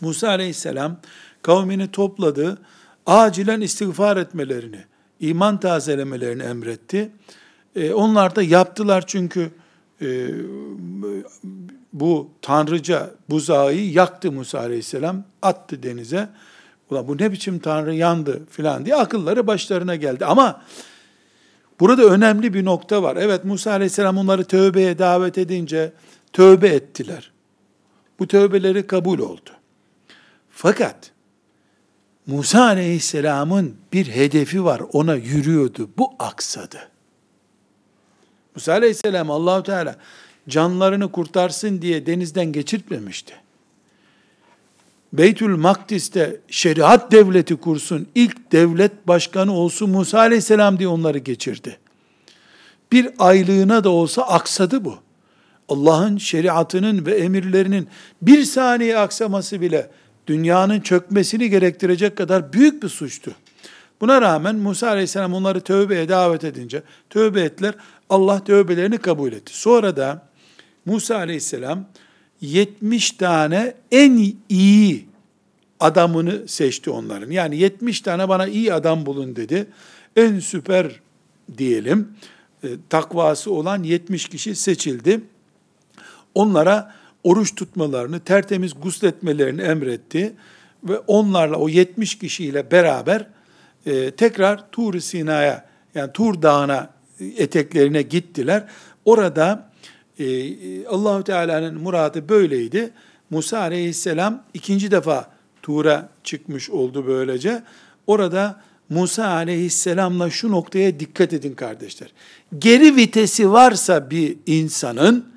Musa 0.00 0.28
aleyhisselam 0.28 0.96
kavmini 1.42 1.90
topladı, 1.90 2.58
acilen 3.06 3.60
istiğfar 3.60 4.16
etmelerini, 4.16 4.80
iman 5.20 5.60
tazelemelerini 5.60 6.42
emretti. 6.42 7.10
E, 7.76 7.92
onlar 7.92 8.36
da 8.36 8.42
yaptılar 8.42 9.04
çünkü 9.06 9.50
e, 10.02 10.28
bu 11.92 12.30
tanrıca 12.42 13.10
buzağı 13.30 13.74
yaktı 13.74 14.32
Musa 14.32 14.58
aleyhisselam, 14.58 15.24
attı 15.42 15.82
denize. 15.82 16.28
Ulan 16.90 17.08
bu 17.08 17.18
ne 17.18 17.32
biçim 17.32 17.58
tanrı 17.58 17.94
yandı 17.94 18.42
filan 18.50 18.86
diye 18.86 18.96
akılları 18.96 19.46
başlarına 19.46 19.96
geldi. 19.96 20.26
Ama 20.26 20.62
burada 21.80 22.04
önemli 22.04 22.54
bir 22.54 22.64
nokta 22.64 23.02
var. 23.02 23.16
Evet 23.16 23.44
Musa 23.44 23.70
aleyhisselam 23.70 24.18
onları 24.18 24.44
tövbeye 24.44 24.98
davet 24.98 25.38
edince 25.38 25.92
tövbe 26.32 26.68
ettiler. 26.68 27.30
Bu 28.18 28.26
tövbeleri 28.26 28.86
kabul 28.86 29.18
oldu. 29.18 29.50
Fakat 30.50 31.10
Musa 32.26 32.64
aleyhisselamın 32.64 33.76
bir 33.92 34.06
hedefi 34.06 34.64
var. 34.64 34.82
Ona 34.92 35.14
yürüyordu. 35.14 35.90
Bu 35.98 36.10
aksadı. 36.18 36.78
Musa 38.54 38.72
aleyhisselam 38.72 39.30
Allahu 39.30 39.62
Teala 39.62 39.96
canlarını 40.48 41.12
kurtarsın 41.12 41.82
diye 41.82 42.06
denizden 42.06 42.52
geçirtmemişti. 42.52 43.34
Beytül 45.12 45.56
Makdis'te 45.56 46.40
şeriat 46.48 47.12
devleti 47.12 47.56
kursun, 47.56 48.08
ilk 48.14 48.52
devlet 48.52 49.08
başkanı 49.08 49.52
olsun 49.52 49.90
Musa 49.90 50.18
aleyhisselam 50.18 50.78
diye 50.78 50.88
onları 50.88 51.18
geçirdi. 51.18 51.78
Bir 52.92 53.08
aylığına 53.18 53.84
da 53.84 53.90
olsa 53.90 54.22
aksadı 54.22 54.84
bu. 54.84 54.98
Allah'ın 55.68 56.18
şeriatının 56.18 57.06
ve 57.06 57.14
emirlerinin 57.14 57.88
bir 58.22 58.44
saniye 58.44 58.98
aksaması 58.98 59.60
bile 59.60 59.90
dünyanın 60.26 60.80
çökmesini 60.80 61.50
gerektirecek 61.50 62.16
kadar 62.16 62.52
büyük 62.52 62.82
bir 62.82 62.88
suçtu. 62.88 63.32
Buna 64.00 64.22
rağmen 64.22 64.56
Musa 64.56 64.88
Aleyhisselam 64.88 65.34
onları 65.34 65.60
tövbeye 65.60 66.08
davet 66.08 66.44
edince 66.44 66.82
tövbe 67.10 67.40
ettiler. 67.40 67.74
Allah 68.10 68.44
tövbelerini 68.44 68.98
kabul 68.98 69.32
etti. 69.32 69.58
Sonra 69.58 69.96
da 69.96 70.28
Musa 70.84 71.16
Aleyhisselam 71.16 71.86
70 72.40 73.10
tane 73.10 73.74
en 73.90 74.34
iyi 74.48 75.06
adamını 75.80 76.48
seçti 76.48 76.90
onların. 76.90 77.30
Yani 77.30 77.56
70 77.56 78.00
tane 78.00 78.28
bana 78.28 78.46
iyi 78.46 78.74
adam 78.74 79.06
bulun 79.06 79.36
dedi. 79.36 79.66
En 80.16 80.38
süper 80.38 81.00
diyelim 81.58 82.08
e, 82.64 82.68
takvası 82.88 83.52
olan 83.52 83.82
70 83.82 84.28
kişi 84.28 84.54
seçildi. 84.54 85.20
Onlara 86.34 86.94
oruç 87.26 87.54
tutmalarını, 87.54 88.20
tertemiz 88.20 88.72
gusletmelerini 88.82 89.62
emretti 89.62 90.32
ve 90.84 90.98
onlarla 90.98 91.56
o 91.56 91.68
70 91.68 92.18
kişiyle 92.18 92.70
beraber 92.70 93.26
e, 93.86 94.10
tekrar 94.10 94.70
Tur 94.70 95.00
Sina'ya 95.00 95.66
yani 95.94 96.12
Tur 96.12 96.42
Dağı'na 96.42 96.90
eteklerine 97.20 98.02
gittiler. 98.02 98.64
Orada 99.04 99.70
e, 100.18 100.26
Allahu 100.86 101.24
Teala'nın 101.24 101.80
muradı 101.80 102.28
böyleydi. 102.28 102.90
Musa 103.30 103.58
Aleyhisselam 103.58 104.42
ikinci 104.54 104.90
defa 104.90 105.30
Tur'a 105.62 106.08
çıkmış 106.24 106.70
oldu 106.70 107.06
böylece. 107.06 107.62
Orada 108.06 108.60
Musa 108.88 109.26
Aleyhisselam'la 109.26 110.30
şu 110.30 110.50
noktaya 110.50 111.00
dikkat 111.00 111.32
edin 111.32 111.54
kardeşler. 111.54 112.12
Geri 112.58 112.96
vitesi 112.96 113.50
varsa 113.52 114.10
bir 114.10 114.36
insanın 114.46 115.35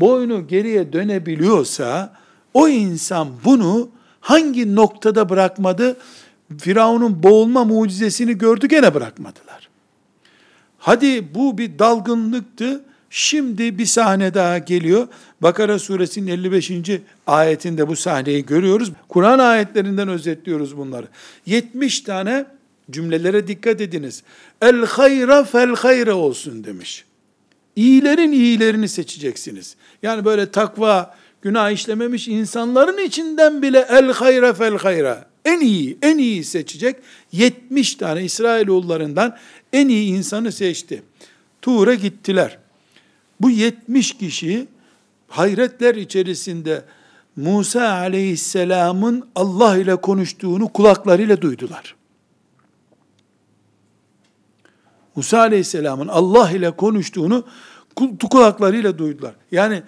boynu 0.00 0.48
geriye 0.48 0.92
dönebiliyorsa 0.92 2.16
o 2.54 2.68
insan 2.68 3.28
bunu 3.44 3.88
hangi 4.20 4.76
noktada 4.76 5.28
bırakmadı? 5.28 5.96
Firavun'un 6.58 7.22
boğulma 7.22 7.64
mucizesini 7.64 8.38
gördü 8.38 8.66
gene 8.66 8.94
bırakmadılar. 8.94 9.68
Hadi 10.78 11.34
bu 11.34 11.58
bir 11.58 11.78
dalgınlıktı. 11.78 12.84
Şimdi 13.10 13.78
bir 13.78 13.86
sahne 13.86 14.34
daha 14.34 14.58
geliyor. 14.58 15.08
Bakara 15.40 15.78
suresinin 15.78 16.26
55. 16.26 16.70
ayetinde 17.26 17.88
bu 17.88 17.96
sahneyi 17.96 18.46
görüyoruz. 18.46 18.92
Kur'an 19.08 19.38
ayetlerinden 19.38 20.08
özetliyoruz 20.08 20.76
bunları. 20.76 21.06
70 21.46 22.00
tane 22.00 22.46
cümlelere 22.90 23.48
dikkat 23.48 23.80
ediniz. 23.80 24.22
El 24.62 24.86
hayra 24.86 25.44
fel 25.44 25.76
hayra 25.76 26.14
olsun 26.14 26.64
demiş. 26.64 27.04
İyilerin 27.76 28.32
iyilerini 28.32 28.88
seçeceksiniz. 28.88 29.76
Yani 30.02 30.24
böyle 30.24 30.50
takva, 30.50 31.16
günah 31.42 31.70
işlememiş 31.70 32.28
insanların 32.28 33.06
içinden 33.06 33.62
bile 33.62 33.86
el 33.90 34.12
hayra 34.12 34.54
fel 34.54 34.78
hayra. 34.78 35.26
En 35.44 35.60
iyi, 35.60 35.98
en 36.02 36.18
iyi 36.18 36.44
seçecek 36.44 36.96
70 37.32 37.94
tane 37.94 38.24
İsrailoğullarından 38.24 39.36
en 39.72 39.88
iyi 39.88 40.14
insanı 40.14 40.52
seçti. 40.52 41.02
Tuğra 41.62 41.94
gittiler. 41.94 42.58
Bu 43.40 43.50
70 43.50 44.18
kişi 44.18 44.66
hayretler 45.28 45.94
içerisinde 45.94 46.84
Musa 47.36 47.88
aleyhisselamın 47.88 49.28
Allah 49.34 49.76
ile 49.76 49.96
konuştuğunu 49.96 50.68
kulaklarıyla 50.68 51.42
duydular. 51.42 51.94
Musa 55.16 55.38
aleyhisselamın 55.38 56.08
Allah 56.08 56.50
ile 56.50 56.70
konuştuğunu 56.70 57.44
kulaklarıyla 58.30 58.98
duydular. 58.98 59.34
Yani 59.52 59.82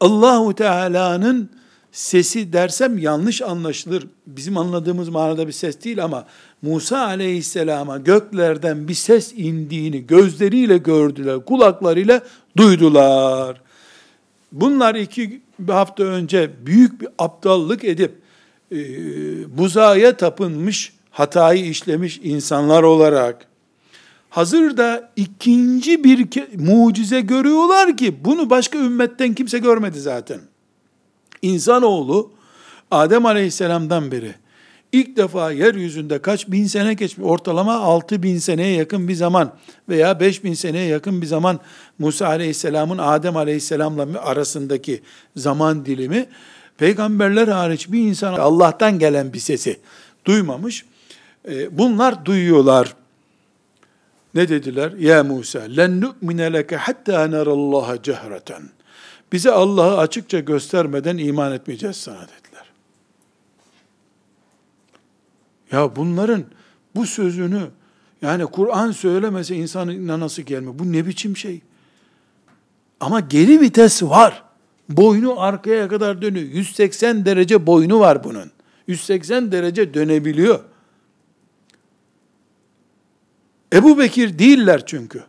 Allahu 0.00 0.54
Teala'nın 0.54 1.50
sesi 1.92 2.52
dersem 2.52 2.98
yanlış 2.98 3.42
anlaşılır. 3.42 4.06
Bizim 4.26 4.56
anladığımız 4.56 5.08
manada 5.08 5.46
bir 5.46 5.52
ses 5.52 5.84
değil 5.84 6.04
ama 6.04 6.26
Musa 6.62 6.98
aleyhisselama 6.98 7.98
göklerden 7.98 8.88
bir 8.88 8.94
ses 8.94 9.32
indiğini 9.36 10.06
gözleriyle 10.06 10.78
gördüler, 10.78 11.44
kulaklarıyla 11.44 12.22
duydular. 12.56 13.60
Bunlar 14.52 14.94
iki 14.94 15.42
hafta 15.68 16.02
önce 16.02 16.50
büyük 16.66 17.00
bir 17.00 17.08
aptallık 17.18 17.84
edip 17.84 18.12
e, 18.72 18.78
buzaya 19.58 20.16
tapınmış, 20.16 20.92
hatayı 21.10 21.66
işlemiş 21.66 22.20
insanlar 22.22 22.82
olarak 22.82 23.46
hazırda 24.34 25.12
ikinci 25.16 26.04
bir 26.04 26.28
mucize 26.58 27.20
görüyorlar 27.20 27.96
ki 27.96 28.24
bunu 28.24 28.50
başka 28.50 28.78
ümmetten 28.78 29.34
kimse 29.34 29.58
görmedi 29.58 30.00
zaten. 30.00 30.40
İnsanoğlu 31.42 32.30
Adem 32.90 33.26
Aleyhisselam'dan 33.26 34.12
beri 34.12 34.34
ilk 34.92 35.16
defa 35.16 35.52
yeryüzünde 35.52 36.18
kaç 36.18 36.48
bin 36.48 36.66
sene 36.66 36.94
geçmiş, 36.94 37.26
ortalama 37.26 37.74
altı 37.74 38.22
bin 38.22 38.38
seneye 38.38 38.76
yakın 38.76 39.08
bir 39.08 39.14
zaman 39.14 39.52
veya 39.88 40.20
beş 40.20 40.44
bin 40.44 40.54
seneye 40.54 40.86
yakın 40.86 41.22
bir 41.22 41.26
zaman 41.26 41.60
Musa 41.98 42.26
Aleyhisselam'ın 42.26 42.98
Adem 42.98 43.36
Aleyhisselam'la 43.36 44.22
arasındaki 44.22 45.02
zaman 45.36 45.86
dilimi, 45.86 46.26
peygamberler 46.78 47.48
hariç 47.48 47.92
bir 47.92 48.00
insan 48.00 48.32
Allah'tan 48.32 48.98
gelen 48.98 49.32
bir 49.32 49.38
sesi 49.38 49.80
duymamış. 50.24 50.84
Bunlar 51.70 52.24
duyuyorlar. 52.24 53.03
Ne 54.34 54.48
dediler? 54.48 54.92
Ya 54.92 55.24
Musa, 55.24 55.60
len 55.60 56.00
nu'mine 56.00 56.52
leke 56.52 56.76
hatta 56.76 57.26
nerallaha 57.26 58.02
cehreten. 58.02 58.62
Bize 59.32 59.50
Allah'ı 59.50 59.98
açıkça 59.98 60.40
göstermeden 60.40 61.16
iman 61.16 61.52
etmeyeceğiz 61.52 61.96
sana 61.96 62.16
dediler. 62.22 62.64
Ya 65.72 65.96
bunların 65.96 66.44
bu 66.94 67.06
sözünü 67.06 67.60
yani 68.22 68.46
Kur'an 68.46 68.92
söylemese 68.92 69.56
insanın 69.56 69.92
inanası 69.92 70.42
gelmiyor. 70.42 70.78
Bu 70.78 70.92
ne 70.92 71.06
biçim 71.06 71.36
şey? 71.36 71.60
Ama 73.00 73.20
geri 73.20 73.60
vites 73.60 74.02
var. 74.02 74.42
Boynu 74.88 75.40
arkaya 75.40 75.88
kadar 75.88 76.22
dönüyor. 76.22 76.46
180 76.46 77.26
derece 77.26 77.66
boynu 77.66 78.00
var 78.00 78.24
bunun. 78.24 78.50
180 78.86 79.52
derece 79.52 79.94
dönebiliyor. 79.94 80.60
Ebu 83.74 83.98
Bekir 83.98 84.38
değiller 84.38 84.86
çünkü. 84.86 85.22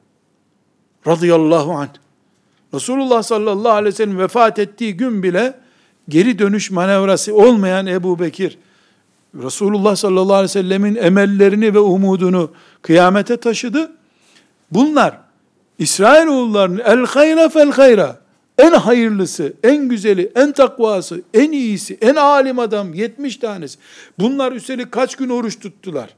Radıyallahu 1.07 1.73
anh. 1.73 1.89
Resulullah 2.73 3.23
sallallahu 3.23 3.71
aleyhi 3.71 3.93
ve 3.93 3.97
sellem 3.97 4.19
vefat 4.19 4.59
ettiği 4.59 4.97
gün 4.97 5.23
bile 5.23 5.59
geri 6.09 6.39
dönüş 6.39 6.71
manevrası 6.71 7.35
olmayan 7.35 7.85
Ebu 7.87 8.19
Bekir, 8.19 8.57
Resulullah 9.43 9.95
sallallahu 9.95 10.33
aleyhi 10.33 10.43
ve 10.43 10.61
sellemin 10.61 10.95
emellerini 10.95 11.73
ve 11.73 11.79
umudunu 11.79 12.51
kıyamete 12.81 13.37
taşıdı. 13.37 13.91
Bunlar 14.71 15.17
İsrailoğullarının 15.79 16.81
el 16.85 17.05
hayra 17.05 17.49
fel 17.49 17.71
hayra 17.71 18.19
en 18.57 18.71
hayırlısı, 18.71 19.53
en 19.63 19.89
güzeli, 19.89 20.31
en 20.35 20.51
takvası, 20.51 21.21
en 21.33 21.51
iyisi, 21.51 21.97
en 22.01 22.15
alim 22.15 22.59
adam 22.59 22.93
70 22.93 23.37
tanesi. 23.37 23.79
Bunlar 24.19 24.51
üstelik 24.51 24.91
kaç 24.91 25.15
gün 25.15 25.29
oruç 25.29 25.59
tuttular? 25.59 26.09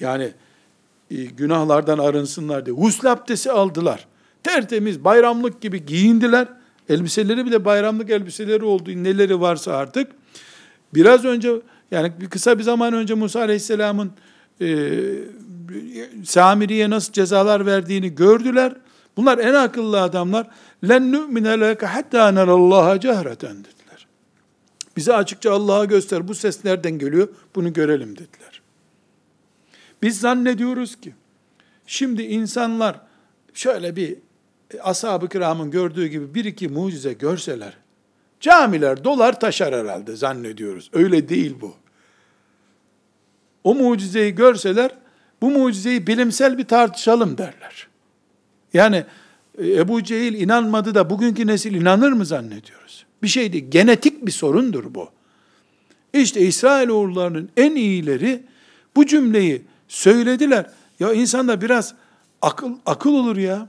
Yani 0.00 0.32
günahlardan 1.36 1.98
arınsınlar 1.98 2.66
diye. 2.66 2.76
Husl 2.76 3.06
abdesti 3.06 3.50
aldılar. 3.50 4.06
Tertemiz 4.42 5.04
bayramlık 5.04 5.60
gibi 5.60 5.86
giyindiler. 5.86 6.48
Elbiseleri 6.88 7.46
bile 7.46 7.64
bayramlık 7.64 8.10
elbiseleri 8.10 8.64
oldu. 8.64 8.90
Neleri 8.90 9.40
varsa 9.40 9.76
artık. 9.76 10.12
Biraz 10.94 11.24
önce 11.24 11.52
yani 11.90 12.12
kısa 12.30 12.58
bir 12.58 12.62
zaman 12.62 12.92
önce 12.92 13.14
Musa 13.14 13.40
Aleyhisselam'ın 13.40 14.12
e, 14.60 14.88
Samiri'ye 16.24 16.90
nasıl 16.90 17.12
cezalar 17.12 17.66
verdiğini 17.66 18.14
gördüler. 18.14 18.72
Bunlar 19.16 19.38
en 19.38 19.54
akıllı 19.54 20.02
adamlar. 20.02 20.46
Len 20.88 21.12
nu'mine 21.12 21.60
leke 21.60 21.86
hatta 21.86 22.30
nerallaha 22.30 23.00
cehreten 23.00 23.56
dediler. 23.56 24.06
Bize 24.96 25.14
açıkça 25.14 25.52
Allah'a 25.52 25.84
göster. 25.84 26.28
Bu 26.28 26.34
ses 26.34 26.64
nereden 26.64 26.98
geliyor? 26.98 27.28
Bunu 27.54 27.72
görelim 27.72 28.12
dediler. 28.16 28.51
Biz 30.02 30.20
zannediyoruz 30.20 31.00
ki 31.00 31.14
şimdi 31.86 32.22
insanlar 32.22 33.00
şöyle 33.54 33.96
bir 33.96 34.16
ashab-ı 34.82 35.28
kiramın 35.28 35.70
gördüğü 35.70 36.06
gibi 36.06 36.34
bir 36.34 36.44
iki 36.44 36.68
mucize 36.68 37.12
görseler 37.12 37.76
camiler 38.40 39.04
dolar 39.04 39.40
taşar 39.40 39.74
herhalde 39.74 40.16
zannediyoruz. 40.16 40.90
Öyle 40.92 41.28
değil 41.28 41.54
bu. 41.60 41.74
O 43.64 43.74
mucizeyi 43.74 44.34
görseler 44.34 44.90
bu 45.42 45.50
mucizeyi 45.50 46.06
bilimsel 46.06 46.58
bir 46.58 46.64
tartışalım 46.64 47.38
derler. 47.38 47.88
Yani 48.74 49.04
e, 49.58 49.72
Ebu 49.72 50.02
Cehil 50.02 50.40
inanmadı 50.40 50.94
da 50.94 51.10
bugünkü 51.10 51.46
nesil 51.46 51.74
inanır 51.74 52.12
mı 52.12 52.26
zannediyoruz? 52.26 53.06
Bir 53.22 53.28
şey 53.28 53.52
değil. 53.52 53.66
Genetik 53.68 54.26
bir 54.26 54.32
sorundur 54.32 54.94
bu. 54.94 55.10
İşte 56.12 56.40
İsrailoğullarının 56.40 57.50
en 57.56 57.76
iyileri 57.76 58.42
bu 58.96 59.06
cümleyi 59.06 59.62
söylediler. 59.92 60.66
Ya 61.00 61.12
insanda 61.12 61.60
biraz 61.60 61.94
akıl 62.42 62.72
akıl 62.86 63.14
olur 63.14 63.36
ya. 63.36 63.68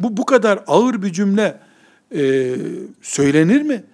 Bu 0.00 0.16
bu 0.16 0.26
kadar 0.26 0.64
ağır 0.66 1.02
bir 1.02 1.12
cümle 1.12 1.60
e, 2.14 2.54
söylenir 3.02 3.62
mi? 3.62 3.84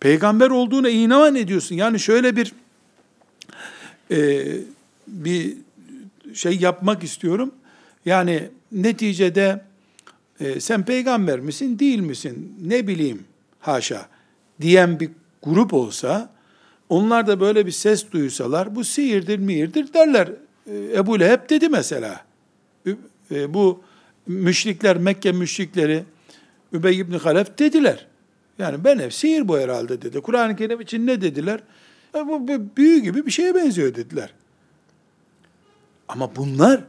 Peygamber 0.00 0.50
olduğuna 0.50 0.88
iman 0.88 1.34
ediyorsun. 1.34 1.74
Yani 1.74 2.00
şöyle 2.00 2.36
bir 2.36 2.52
e, 4.10 4.46
bir 5.06 5.56
şey 6.34 6.56
yapmak 6.56 7.04
istiyorum. 7.04 7.54
Yani 8.04 8.48
neticede 8.72 9.64
e, 10.40 10.60
sen 10.60 10.84
peygamber 10.84 11.40
misin 11.40 11.78
değil 11.78 12.00
misin 12.00 12.56
ne 12.62 12.86
bileyim 12.86 13.24
haşa 13.60 14.08
diyen 14.60 15.00
bir 15.00 15.10
grup 15.42 15.74
olsa 15.74 16.30
onlar 16.88 17.26
da 17.26 17.40
böyle 17.40 17.66
bir 17.66 17.72
ses 17.72 18.12
duysalar 18.12 18.76
bu 18.76 18.84
sihirdir 18.84 19.38
mihirdir 19.38 19.92
derler. 19.92 20.28
E, 20.66 20.92
Ebu 20.94 21.20
Leheb 21.20 21.50
dedi 21.50 21.68
mesela. 21.68 22.24
E, 23.30 23.54
bu 23.54 23.80
müşrikler 24.26 24.96
Mekke 24.96 25.32
müşrikleri 25.32 26.04
Übey 26.72 26.98
ibn 26.98 27.12
Halef 27.12 27.58
dediler. 27.58 28.06
Yani 28.58 28.84
ben 28.84 28.98
hep 28.98 29.14
sihir 29.14 29.48
bu 29.48 29.58
herhalde 29.58 30.02
dedi. 30.02 30.20
Kur'an-ı 30.20 30.56
Kerim 30.56 30.80
için 30.80 31.06
ne 31.06 31.20
dediler? 31.20 31.60
E, 32.14 32.26
bu, 32.26 32.48
bu 32.48 32.76
büyü 32.76 32.98
gibi 32.98 33.26
bir 33.26 33.30
şeye 33.30 33.54
benziyor 33.54 33.94
dediler. 33.94 34.32
Ama 36.08 36.36
bunlar 36.36 36.80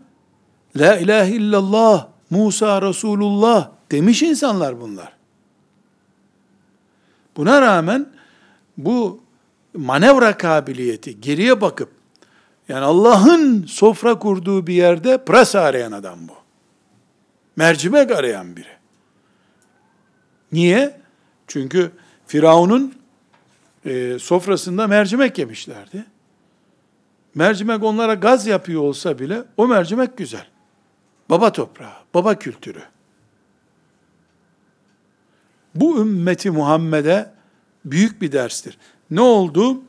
La 0.75 0.97
ilahe 0.97 1.31
illallah 1.31 2.07
Musa 2.29 2.81
Resulullah 2.81 3.71
demiş 3.91 4.23
insanlar 4.23 4.81
bunlar. 4.81 5.13
Buna 7.37 7.61
rağmen 7.61 8.09
bu 8.77 9.21
manevra 9.73 10.37
kabiliyeti 10.37 11.21
geriye 11.21 11.61
bakıp 11.61 12.00
yani 12.71 12.85
Allah'ın 12.85 13.65
sofra 13.65 14.19
kurduğu 14.19 14.67
bir 14.67 14.73
yerde 14.73 15.25
pırasa 15.25 15.61
arayan 15.61 15.91
adam 15.91 16.27
bu. 16.27 16.33
Mercimek 17.55 18.11
arayan 18.11 18.55
biri. 18.55 18.77
Niye? 20.51 21.01
Çünkü 21.47 21.91
Firavun'un 22.27 22.95
e, 23.85 24.19
sofrasında 24.19 24.87
mercimek 24.87 25.37
yemişlerdi. 25.37 26.05
Mercimek 27.35 27.83
onlara 27.83 28.13
gaz 28.13 28.47
yapıyor 28.47 28.81
olsa 28.81 29.19
bile 29.19 29.43
o 29.57 29.67
mercimek 29.67 30.17
güzel. 30.17 30.47
Baba 31.29 31.51
toprağı, 31.51 31.93
baba 32.13 32.39
kültürü. 32.39 32.83
Bu 35.75 36.01
ümmeti 36.01 36.51
Muhammed'e 36.51 37.33
büyük 37.85 38.21
bir 38.21 38.31
derstir. 38.31 38.77
Ne 39.09 39.21
oldu? 39.21 39.81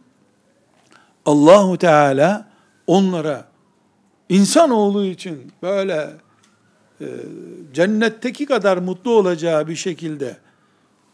Allahu 1.26 1.78
Teala 1.78 2.51
onlara 2.92 3.48
insanoğlu 4.28 5.04
için 5.04 5.52
böyle 5.62 6.10
e, 7.00 7.06
cennetteki 7.72 8.46
kadar 8.46 8.76
mutlu 8.76 9.10
olacağı 9.10 9.68
bir 9.68 9.76
şekilde 9.76 10.36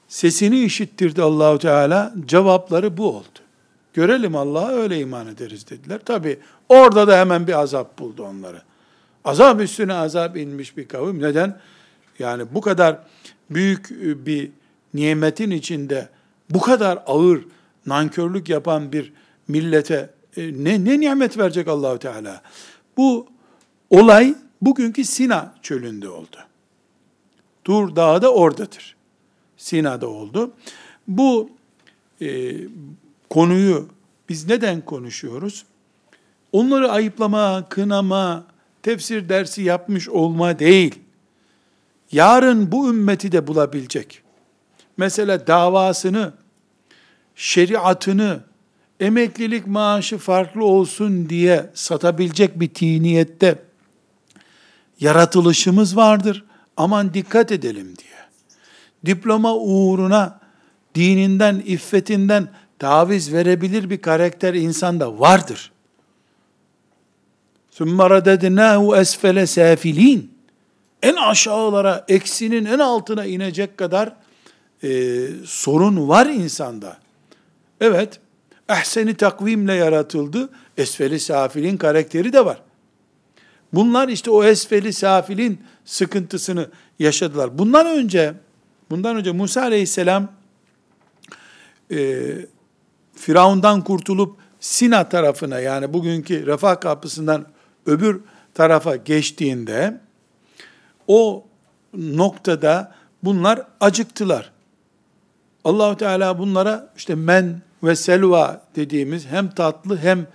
sesini 0.09 0.61
işittirdi 0.61 1.23
Allahu 1.23 1.59
Teala. 1.59 2.15
Cevapları 2.27 2.97
bu 2.97 3.17
oldu. 3.17 3.39
Görelim 3.95 4.37
Allah'a 4.37 4.73
öyle 4.73 4.99
iman 4.99 5.27
ederiz 5.27 5.71
dediler. 5.71 6.01
Tabi 6.05 6.39
orada 6.69 7.09
da 7.09 7.19
hemen 7.19 7.47
bir 7.47 7.61
azap 7.61 7.99
buldu 7.99 8.23
onları. 8.23 8.63
Azap 9.25 9.61
üstüne 9.61 9.95
azap 9.95 10.37
inmiş 10.37 10.77
bir 10.77 10.89
kavim. 10.89 11.23
Neden? 11.23 11.61
Yani 12.19 12.45
bu 12.55 12.61
kadar 12.61 12.99
büyük 13.51 13.91
bir 14.27 14.51
nimetin 14.95 15.51
içinde 15.51 16.09
bu 16.51 16.61
kadar 16.61 16.99
ağır 17.07 17.45
nankörlük 17.87 18.49
yapan 18.49 18.93
bir 18.93 19.13
millete 19.49 19.95
e, 19.95 20.18
ne, 20.39 20.85
ne 20.85 21.01
nimet 21.01 21.39
verecek 21.39 21.69
Allahu 21.69 21.99
Teala? 21.99 22.43
Bu 22.97 23.27
olay 23.91 24.35
bugünkü 24.63 25.05
Sina 25.05 25.55
çölünde 25.63 26.09
oldu. 26.09 26.37
Tur 27.65 27.97
Dağı 27.97 28.23
da 28.23 28.35
oradadır. 28.35 28.97
Sina'da 29.57 30.09
oldu. 30.09 30.51
Bu 31.09 31.51
e, 32.21 32.55
konuyu 33.31 33.89
biz 34.29 34.49
neden 34.49 34.81
konuşuyoruz? 34.81 35.65
Onları 36.53 36.91
ayıplama, 36.91 37.69
kınama, 37.69 38.45
tefsir 38.83 39.29
dersi 39.29 39.63
yapmış 39.63 40.09
olma 40.09 40.59
değil. 40.59 40.95
Yarın 42.13 42.73
bu 42.73 42.91
ümmeti 42.91 43.33
de 43.33 43.47
bulabilecek. 43.47 44.23
Mesela 44.97 45.47
davasını, 45.47 46.33
şeriatını, 47.35 48.41
emeklilik 49.00 49.68
maaşı 49.68 50.18
farklı 50.18 50.66
olsun 50.66 51.30
diye 51.30 51.70
satabilecek 51.74 52.60
bir 52.60 52.70
tiniyette 52.70 53.60
yaratılışımız 55.00 55.96
vardır. 55.96 56.46
Aman 56.78 57.14
dikkat 57.14 57.52
edelim 57.52 57.98
diye. 57.98 58.14
Diploma 59.06 59.56
uğruna 59.56 60.40
dininden, 60.96 61.64
iffetinden 61.66 62.48
taviz 62.80 63.34
verebilir 63.34 63.90
bir 63.90 64.02
karakter 64.02 64.54
insanda 64.54 65.20
vardır. 65.20 65.72
ثُمَّ 67.78 67.98
رَدَدْنَاهُ 67.98 69.00
esfele 69.00 69.48
safilin. 69.48 70.34
En 71.02 71.16
aşağılara, 71.16 72.06
eksinin 72.08 72.66
en 72.66 72.80
altına 72.80 73.26
inecek 73.26 73.78
kadar 73.78 74.16
e, 74.84 74.90
sorun 75.46 76.10
var 76.10 76.26
insanda. 76.26 76.98
Evet, 77.82 78.20
ehseni 78.69 79.15
takvimle 79.15 79.75
yaratıldı. 79.75 80.49
Esfeli 80.77 81.21
safilin 81.21 81.77
karakteri 81.77 82.33
de 82.33 82.45
var. 82.45 82.63
Bunlar 83.73 84.09
işte 84.09 84.31
o 84.31 84.45
esfeli 84.45 84.93
safilin 84.93 85.61
sıkıntısını 85.85 86.69
yaşadılar. 86.99 87.59
Bundan 87.59 87.87
önce, 87.87 88.35
bundan 88.91 89.17
önce 89.17 89.33
Musa 89.33 89.63
aleyhisselam 89.63 90.33
e, 91.91 92.27
Firavundan 93.15 93.85
kurtulup 93.85 94.37
Sina 94.61 95.09
tarafına 95.09 95.61
yani 95.61 95.93
bugünkü 95.93 96.47
refah 96.47 96.81
kapısından 96.81 97.47
öbür 97.87 98.21
tarafa 98.55 98.97
geçtiğinde 98.97 100.01
o 101.07 101.47
noktada 101.95 102.95
bunlar 103.23 103.63
acıktılar. 103.81 104.53
Allahu 105.65 105.97
Teala 105.97 106.39
bunlara 106.39 106.93
işte 106.97 107.15
men 107.15 107.63
ve 107.83 107.97
selva 107.97 108.63
dediğimiz 108.77 109.27
hem 109.27 109.51
tatlı 109.51 109.99
hem 109.99 110.27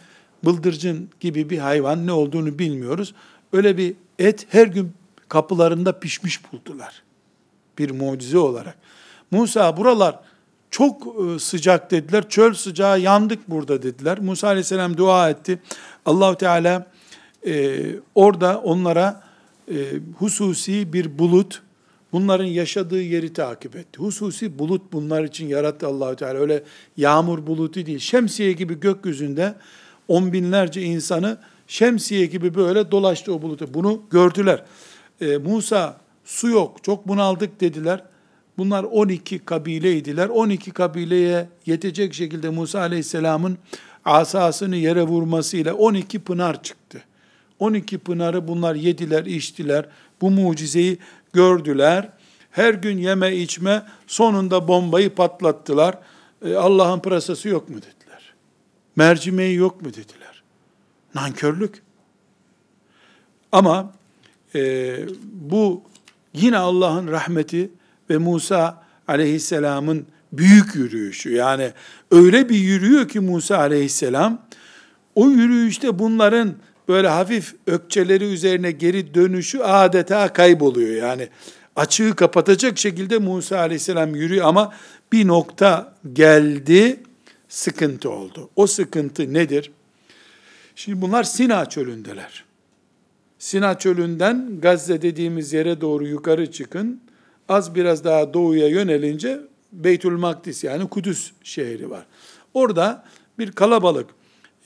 bıldırcın 0.45 1.09
gibi 1.19 1.49
bir 1.49 1.57
hayvan 1.57 2.07
ne 2.07 2.11
olduğunu 2.11 2.59
bilmiyoruz. 2.59 3.13
Öyle 3.53 3.77
bir 3.77 3.95
et 4.19 4.47
her 4.49 4.67
gün 4.67 4.93
kapılarında 5.29 5.99
pişmiş 5.99 6.53
buldular. 6.53 7.03
Bir 7.77 7.91
mucize 7.91 8.37
olarak. 8.37 8.75
Musa 9.31 9.77
buralar 9.77 10.19
çok 10.71 11.07
e, 11.07 11.39
sıcak 11.39 11.91
dediler. 11.91 12.29
Çöl 12.29 12.53
sıcağı 12.53 12.99
yandık 12.99 13.49
burada 13.49 13.83
dediler. 13.83 14.19
Musa 14.19 14.47
aleyhisselam 14.47 14.97
dua 14.97 15.29
etti. 15.29 15.59
Allahu 16.05 16.35
Teala 16.35 16.87
e, 17.47 17.81
orada 18.15 18.59
onlara 18.59 19.23
e, 19.71 19.75
hususi 20.17 20.93
bir 20.93 21.19
bulut, 21.19 21.61
bunların 22.13 22.45
yaşadığı 22.45 23.01
yeri 23.01 23.33
takip 23.33 23.75
etti. 23.75 23.99
Hususi 23.99 24.59
bulut 24.59 24.93
bunlar 24.93 25.23
için 25.23 25.47
yarattı 25.47 25.87
Allahu 25.87 26.15
Teala. 26.15 26.39
Öyle 26.39 26.63
yağmur 26.97 27.47
bulutu 27.47 27.85
değil. 27.85 27.99
Şemsiye 27.99 28.51
gibi 28.51 28.79
gökyüzünde 28.79 29.55
on 30.07 30.33
binlerce 30.33 30.81
insanı 30.81 31.37
şemsiye 31.67 32.25
gibi 32.25 32.55
böyle 32.55 32.91
dolaştı 32.91 33.33
o 33.33 33.41
bulutu. 33.41 33.73
Bunu 33.73 34.01
gördüler. 34.09 34.63
E, 35.21 35.37
Musa 35.37 35.97
su 36.25 36.49
yok, 36.49 36.83
çok 36.83 37.07
bunaldık 37.07 37.61
dediler. 37.61 38.03
Bunlar 38.57 38.83
12 38.83 39.39
kabileydiler. 39.39 40.29
12 40.29 40.71
kabileye 40.71 41.47
yetecek 41.65 42.13
şekilde 42.13 42.49
Musa 42.49 42.79
Aleyhisselam'ın 42.79 43.57
asasını 44.05 44.75
yere 44.75 45.03
vurmasıyla 45.03 45.73
12 45.73 46.19
pınar 46.19 46.63
çıktı. 46.63 47.03
12 47.59 47.97
pınarı 47.97 48.47
bunlar 48.47 48.75
yediler, 48.75 49.25
içtiler. 49.25 49.85
Bu 50.23 50.31
mucizeyi 50.31 50.97
gördüler. 51.33 52.09
Her 52.51 52.73
gün 52.73 52.97
yeme 52.97 53.35
içme 53.35 53.83
sonunda 54.07 54.67
bombayı 54.67 55.15
patlattılar. 55.15 55.97
E, 56.45 56.55
Allah'ın 56.55 56.99
pırasası 56.99 57.49
yok 57.49 57.69
mu 57.69 57.75
dediler. 57.75 58.33
Mercimeği 58.95 59.55
yok 59.55 59.81
mu 59.81 59.89
dediler. 59.89 60.43
Nankörlük. 61.15 61.81
Ama 63.51 63.93
e, 64.55 64.95
bu 65.23 65.83
yine 66.33 66.57
Allah'ın 66.57 67.07
rahmeti 67.07 67.71
ve 68.09 68.17
Musa 68.17 68.83
aleyhisselamın 69.07 70.05
büyük 70.33 70.75
yürüyüşü. 70.75 71.33
Yani 71.33 71.71
öyle 72.11 72.49
bir 72.49 72.57
yürüyor 72.57 73.07
ki 73.07 73.19
Musa 73.19 73.57
aleyhisselam, 73.57 74.41
o 75.15 75.29
yürüyüşte 75.29 75.99
bunların 75.99 76.55
böyle 76.87 77.07
hafif 77.07 77.55
ökçeleri 77.67 78.23
üzerine 78.23 78.71
geri 78.71 79.13
dönüşü 79.13 79.59
adeta 79.59 80.33
kayboluyor. 80.33 80.95
Yani 80.95 81.29
açığı 81.75 82.15
kapatacak 82.15 82.77
şekilde 82.77 83.17
Musa 83.17 83.59
aleyhisselam 83.59 84.15
yürüyor 84.15 84.45
ama 84.45 84.73
bir 85.11 85.27
nokta 85.27 85.95
geldi, 86.13 86.99
sıkıntı 87.47 88.09
oldu. 88.09 88.49
O 88.55 88.67
sıkıntı 88.67 89.33
nedir? 89.33 89.71
Şimdi 90.75 91.01
bunlar 91.01 91.23
Sina 91.23 91.69
çölündeler. 91.69 92.43
Sina 93.39 93.79
çölünden 93.79 94.61
Gazze 94.61 95.01
dediğimiz 95.01 95.53
yere 95.53 95.81
doğru 95.81 96.07
yukarı 96.07 96.51
çıkın. 96.51 97.01
Az 97.49 97.75
biraz 97.75 98.03
daha 98.03 98.33
doğuya 98.33 98.67
yönelince 98.67 99.41
Beytül 99.71 100.17
Makdis 100.17 100.63
yani 100.63 100.89
Kudüs 100.89 101.31
şehri 101.43 101.89
var. 101.89 102.05
Orada 102.53 103.03
bir 103.39 103.51
kalabalık 103.51 104.09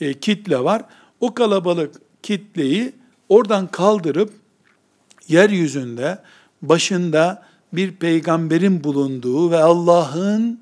e, 0.01 0.13
kitle 0.13 0.63
var. 0.63 0.81
O 1.19 1.33
kalabalık 1.33 1.95
kitleyi 2.27 2.93
oradan 3.29 3.67
kaldırıp 3.67 4.33
yeryüzünde 5.27 6.19
başında 6.61 7.43
bir 7.73 7.91
peygamberin 7.91 8.83
bulunduğu 8.83 9.51
ve 9.51 9.57
Allah'ın 9.57 10.59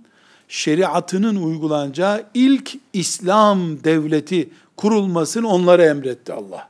şeriatının 0.47 1.35
uygulanacağı 1.35 2.23
ilk 2.33 2.71
İslam 2.93 3.83
devleti 3.83 4.49
kurulmasını 4.77 5.47
onlara 5.47 5.85
emretti 5.85 6.33
Allah. 6.33 6.69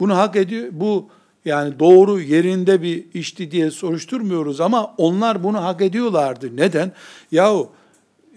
Bunu 0.00 0.16
hak 0.16 0.36
ediyor, 0.36 0.68
bu 0.72 1.08
yani 1.44 1.78
doğru 1.78 2.20
yerinde 2.20 2.82
bir 2.82 3.04
işti 3.14 3.50
diye 3.50 3.70
soruşturmuyoruz 3.70 4.60
ama 4.60 4.94
onlar 4.98 5.44
bunu 5.44 5.64
hak 5.64 5.82
ediyorlardı. 5.82 6.56
Neden? 6.56 6.92
Yahu 7.32 7.70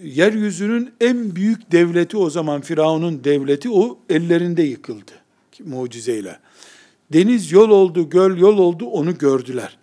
yeryüzünün 0.03 0.91
en 1.01 1.35
büyük 1.35 1.71
devleti 1.71 2.17
o 2.17 2.29
zaman 2.29 2.61
Firavun'un 2.61 3.23
devleti 3.23 3.69
o 3.69 3.99
ellerinde 4.09 4.63
yıkıldı 4.63 5.18
mucizeyle. 5.65 6.39
Deniz 7.13 7.51
yol 7.51 7.69
oldu, 7.69 8.09
göl 8.09 8.37
yol 8.37 8.57
oldu 8.57 8.85
onu 8.85 9.17
gördüler. 9.17 9.77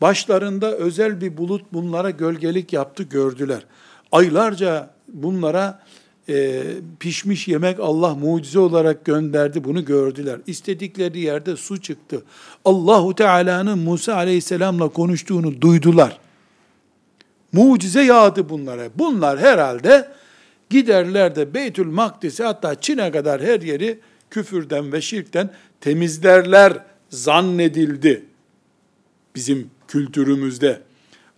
Başlarında 0.00 0.76
özel 0.76 1.20
bir 1.20 1.36
bulut 1.36 1.62
bunlara 1.72 2.10
gölgelik 2.10 2.72
yaptı 2.72 3.02
gördüler. 3.02 3.66
Aylarca 4.12 4.90
bunlara 5.08 5.82
e, 6.28 6.62
pişmiş 7.00 7.48
yemek 7.48 7.80
Allah 7.80 8.14
mucize 8.14 8.58
olarak 8.58 9.04
gönderdi 9.04 9.64
bunu 9.64 9.84
gördüler. 9.84 10.38
İstedikleri 10.46 11.20
yerde 11.20 11.56
su 11.56 11.80
çıktı. 11.80 12.22
Allahu 12.64 13.14
Teala'nın 13.14 13.78
Musa 13.78 14.14
Aleyhisselam'la 14.14 14.88
konuştuğunu 14.88 15.60
duydular. 15.60 16.18
Mucize 17.52 18.02
yağdı 18.02 18.48
bunlara. 18.48 18.88
Bunlar 18.98 19.38
herhalde 19.38 20.08
giderler 20.70 21.36
de 21.36 21.54
Beytül 21.54 21.86
Makdis'e 21.86 22.44
hatta 22.44 22.80
Çin'e 22.80 23.10
kadar 23.10 23.42
her 23.42 23.60
yeri 23.60 24.00
küfürden 24.32 24.92
ve 24.92 25.00
şirkten 25.00 25.50
temizlerler 25.80 26.72
zannedildi. 27.10 28.24
Bizim 29.34 29.70
kültürümüzde. 29.88 30.80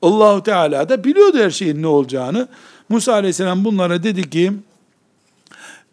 Allahu 0.02 0.42
Teala 0.42 0.88
da 0.88 1.04
biliyordu 1.04 1.38
her 1.38 1.50
şeyin 1.50 1.82
ne 1.82 1.86
olacağını. 1.86 2.48
Musa 2.88 3.12
Aleyhisselam 3.12 3.64
bunlara 3.64 4.02
dedi 4.02 4.30
ki 4.30 4.52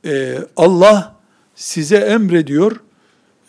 e, 0.06 0.38
Allah 0.58 1.16
size 1.56 1.98
emrediyor 1.98 2.76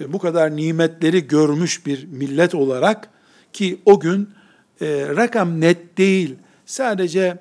e, 0.01 0.13
bu 0.13 0.19
kadar 0.19 0.57
nimetleri 0.57 1.27
görmüş 1.27 1.87
bir 1.87 2.05
millet 2.05 2.55
olarak 2.55 3.09
ki 3.53 3.79
o 3.85 4.01
gün 4.01 4.31
e, 4.81 4.87
rakam 5.17 5.61
net 5.61 5.99
değil 5.99 6.35
sadece 6.67 7.39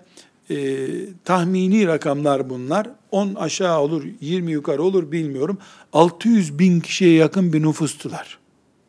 e, 0.49 0.87
tahmini 1.25 1.87
rakamlar 1.87 2.49
bunlar 2.49 2.87
10 3.11 3.35
aşağı 3.35 3.79
olur 3.79 4.03
20 4.21 4.51
yukarı 4.51 4.83
olur 4.83 5.11
bilmiyorum 5.11 5.57
600 5.93 6.59
bin 6.59 6.79
kişiye 6.79 7.13
yakın 7.13 7.53
bir 7.53 7.61
nüfustular 7.61 8.39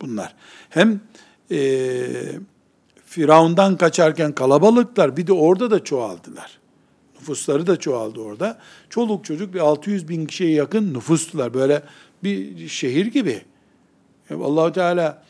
bunlar 0.01 0.35
hem 0.69 1.01
e, 1.51 2.07
Firavundan 3.05 3.77
kaçarken 3.77 4.31
kalabalıklar 4.31 5.17
bir 5.17 5.27
de 5.27 5.33
orada 5.33 5.71
da 5.71 5.83
çoğaldılar 5.83 6.63
nüfusları 7.23 7.67
da 7.67 7.79
çoğaldı 7.79 8.19
orada. 8.19 8.59
Çoluk 8.89 9.25
çocuk 9.25 9.53
bir 9.53 9.59
600 9.59 10.09
bin 10.09 10.25
kişiye 10.25 10.51
yakın 10.51 10.93
nüfustular. 10.93 11.53
Böyle 11.53 11.83
bir 12.23 12.67
şehir 12.67 13.05
gibi. 13.05 13.41
Allahu 14.29 14.71
Teala 14.71 15.23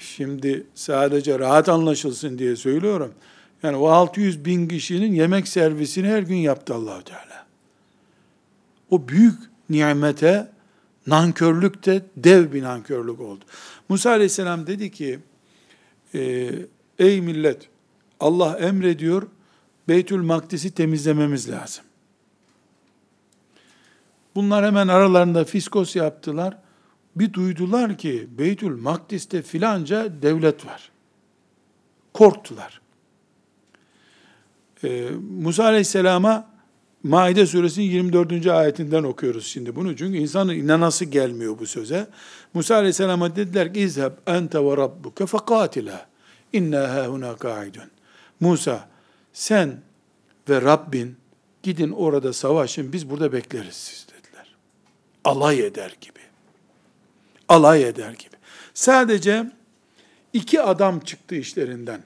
şimdi 0.00 0.66
sadece 0.74 1.38
rahat 1.38 1.68
anlaşılsın 1.68 2.38
diye 2.38 2.56
söylüyorum. 2.56 3.14
Yani 3.62 3.76
o 3.76 3.88
600 3.88 4.44
bin 4.44 4.68
kişinin 4.68 5.14
yemek 5.14 5.48
servisini 5.48 6.08
her 6.08 6.22
gün 6.22 6.36
yaptı 6.36 6.74
Allahu 6.74 7.04
Teala. 7.04 7.27
O 8.90 9.08
büyük 9.08 9.38
nimete 9.70 10.50
nankörlük 11.06 11.86
de 11.86 12.06
dev 12.16 12.52
bir 12.52 12.62
nankörlük 12.62 13.20
oldu. 13.20 13.44
Musa 13.88 14.10
Aleyhisselam 14.10 14.66
dedi 14.66 14.90
ki, 14.90 15.18
ey 16.98 17.20
millet 17.20 17.68
Allah 18.20 18.58
emrediyor, 18.58 19.22
Beytül 19.88 20.22
Makdis'i 20.22 20.70
temizlememiz 20.70 21.50
lazım. 21.50 21.84
Bunlar 24.34 24.64
hemen 24.64 24.88
aralarında 24.88 25.44
fiskos 25.44 25.96
yaptılar. 25.96 26.58
Bir 27.16 27.32
duydular 27.32 27.98
ki 27.98 28.28
Beytül 28.38 28.80
Makdis'te 28.80 29.42
filanca 29.42 30.22
devlet 30.22 30.66
var. 30.66 30.90
Korktular. 32.14 32.80
Ee, 34.84 35.10
Musa 35.40 35.64
Aleyhisselam'a 35.64 36.57
Maide 37.02 37.46
suresinin 37.46 37.86
24. 37.86 38.46
ayetinden 38.46 39.02
okuyoruz 39.02 39.46
şimdi 39.46 39.76
bunu. 39.76 39.96
Çünkü 39.96 40.18
insanın 40.18 40.54
inanası 40.54 41.04
gelmiyor 41.04 41.58
bu 41.58 41.66
söze. 41.66 42.06
Musa 42.54 42.74
Aleyhisselam'a 42.74 43.36
dediler 43.36 43.74
ki 43.74 43.80
İzheb 43.80 44.12
ente 44.26 44.64
ve 44.64 44.76
rabbuke 44.76 45.26
fekatila 45.26 46.06
inna 46.52 46.94
hâhuna 46.94 47.36
ka'idun. 47.36 47.90
Musa 48.40 48.88
sen 49.32 49.80
ve 50.48 50.62
Rabbin 50.62 51.16
gidin 51.62 51.90
orada 51.90 52.32
savaşın 52.32 52.92
biz 52.92 53.10
burada 53.10 53.32
bekleriz 53.32 53.74
siz 53.74 54.06
dediler. 54.08 54.54
Alay 55.24 55.66
eder 55.66 55.96
gibi. 56.00 56.20
Alay 57.48 57.88
eder 57.88 58.12
gibi. 58.12 58.36
Sadece 58.74 59.52
iki 60.32 60.62
adam 60.62 61.00
çıktı 61.00 61.34
işlerinden. 61.34 62.02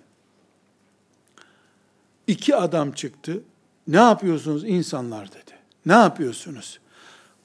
İki 2.27 2.57
adam 2.57 2.93
çıktı. 2.93 3.41
Ne 3.89 3.97
yapıyorsunuz 3.97 4.65
insanlar 4.65 5.29
dedi. 5.29 5.53
Ne 5.87 5.93
yapıyorsunuz? 5.93 6.81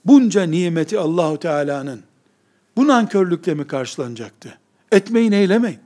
Bunca 0.05 0.43
nimeti 0.43 0.99
Allahu 0.99 1.39
Teala'nın 1.39 2.03
bu 2.77 2.87
nankörlükle 2.87 3.53
mi 3.53 3.67
karşılanacaktı? 3.67 4.57
Etmeyin 4.91 5.31
eylemeyin. 5.31 5.79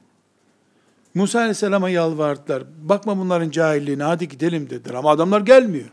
Musa 1.14 1.40
Aleyhisselam'a 1.40 1.90
yalvardılar. 1.90 2.64
Bakma 2.82 3.18
bunların 3.18 3.50
cahilliğine 3.50 4.04
hadi 4.04 4.28
gidelim 4.28 4.70
dediler. 4.70 4.94
Ama 4.94 5.12
adamlar 5.12 5.42
gelmiyor. 5.42 5.90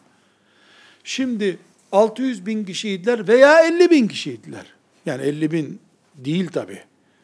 Şimdi 1.05 1.59
600 1.93 2.47
bin 2.47 2.65
kişiydiler 2.65 3.29
veya 3.29 3.67
50 3.67 3.91
bin 3.91 4.09
kişiydiler. 4.09 4.67
Yani 5.07 5.23
50 5.23 5.53
bin 5.53 5.81
değil 6.15 6.49
tabi. 6.49 6.83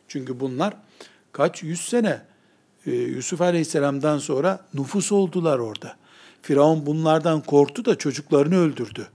Çünkü 0.09 0.41
bunlar 0.41 0.75
kaç 1.33 1.63
yüz 1.63 1.81
sene 1.81 2.21
e, 2.87 2.93
Yusuf 2.93 3.41
Aleyhisselam'dan 3.41 4.19
sonra 4.19 4.61
nüfus 4.75 5.13
oldular 5.13 5.59
orada. 5.59 5.97
Firavun 6.45 6.87
bunlardan 6.87 7.41
korktu 7.41 7.85
da 7.85 7.99
çocuklarını 7.99 8.59
öldürdü. 8.59 9.09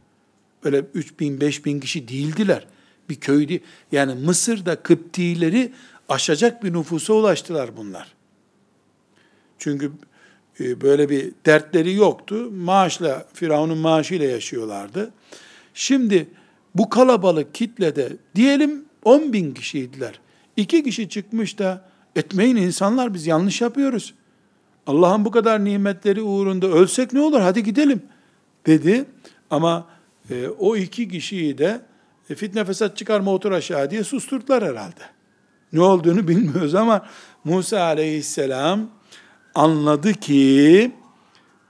Böyle 0.64 0.86
3 0.94 1.20
bin, 1.20 1.42
5 1.42 1.66
bin 1.66 1.80
kişi 1.80 2.08
değildiler. 2.08 2.68
Bir 3.10 3.16
köydü. 3.16 3.60
Yani 3.92 4.14
Mısır'da 4.14 4.76
Kıptileri 4.76 5.74
aşacak 6.10 6.64
bir 6.64 6.74
nüfusa 6.74 7.14
ulaştılar 7.14 7.78
bunlar. 7.78 8.14
Çünkü 9.58 9.92
e, 10.60 10.82
böyle 10.82 11.10
bir 11.10 11.32
dertleri 11.46 11.94
yoktu. 11.94 12.52
Maaşla, 12.52 13.28
Firavun'un 13.34 13.78
maaşıyla 13.78 14.26
yaşıyorlardı. 14.26 15.12
Şimdi 15.74 16.28
bu 16.76 16.90
kalabalık 16.90 17.54
kitlede 17.56 18.18
diyelim 18.36 18.86
10 19.04 19.34
bin 19.34 19.54
kişiydiler. 19.54 20.20
İki 20.58 20.84
kişi 20.84 21.10
çıkmış 21.10 21.60
da 21.60 21.90
etmeyin 22.16 22.56
insanlar 22.56 23.14
biz 23.14 23.28
yanlış 23.28 23.62
yapıyoruz. 23.62 24.14
Allah'ın 24.90 25.26
bu 25.26 25.32
kadar 25.32 25.66
nimetleri 25.66 26.22
uğrunda 26.22 26.68
ölsek 26.68 27.14
ne 27.14 27.22
olur 27.22 27.42
hadi 27.42 27.64
gidelim 27.64 28.04
dedi. 28.66 29.06
Ama 29.50 29.88
e, 30.30 30.48
o 30.48 30.76
iki 30.76 31.10
kişiyi 31.10 31.58
de 31.58 31.82
e, 32.30 32.36
fitne 32.36 32.66
fesat 32.66 32.98
çıkarma 32.98 33.34
otur 33.34 33.52
aşağı 33.52 33.92
diye 33.92 34.04
susturdular 34.04 34.64
herhalde. 34.64 35.02
Ne 35.74 35.82
olduğunu 35.82 36.28
bilmiyoruz 36.28 36.76
ama 36.76 37.06
Musa 37.44 37.82
aleyhisselam 37.82 38.90
anladı 39.56 40.14
ki 40.14 40.92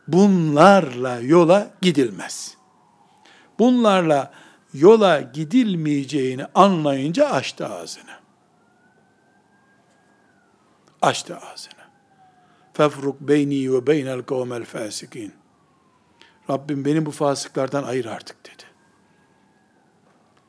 bunlarla 0.08 1.19
yola 1.19 1.71
gidilmez. 1.82 2.58
Bunlarla 3.60 4.34
yola 4.73 5.21
gidilmeyeceğini 5.21 6.45
anlayınca 6.55 7.29
açtı 7.29 7.67
ağzını. 7.67 8.12
Açtı 11.01 11.38
ağzını. 11.38 11.78
Fefruk 12.73 13.21
beyni 13.21 13.73
ve 13.73 13.88
beynel 13.88 14.21
kavmel 14.21 14.65
fasikin. 14.65 15.34
Rabbim 16.49 16.86
beni 16.86 17.05
bu 17.05 17.12
fasıklardan 17.12 17.84
ayır 17.84 18.05
artık 18.05 18.45
dedi. 18.45 18.63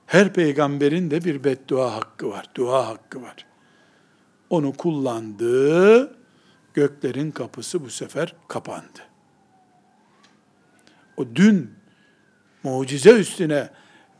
Her 0.06 0.32
peygamberin 0.32 1.10
de 1.10 1.24
bir 1.24 1.44
beddua 1.44 1.94
hakkı 1.94 2.30
var, 2.30 2.46
dua 2.54 2.88
hakkı 2.88 3.22
var. 3.22 3.46
Onu 4.50 4.72
kullandı, 4.72 6.16
göklerin 6.74 7.30
kapısı 7.30 7.84
bu 7.84 7.90
sefer 7.90 8.34
kapandı. 8.48 9.00
O 11.16 11.24
dün 11.34 11.74
mucize 12.62 13.10
üstüne 13.10 13.70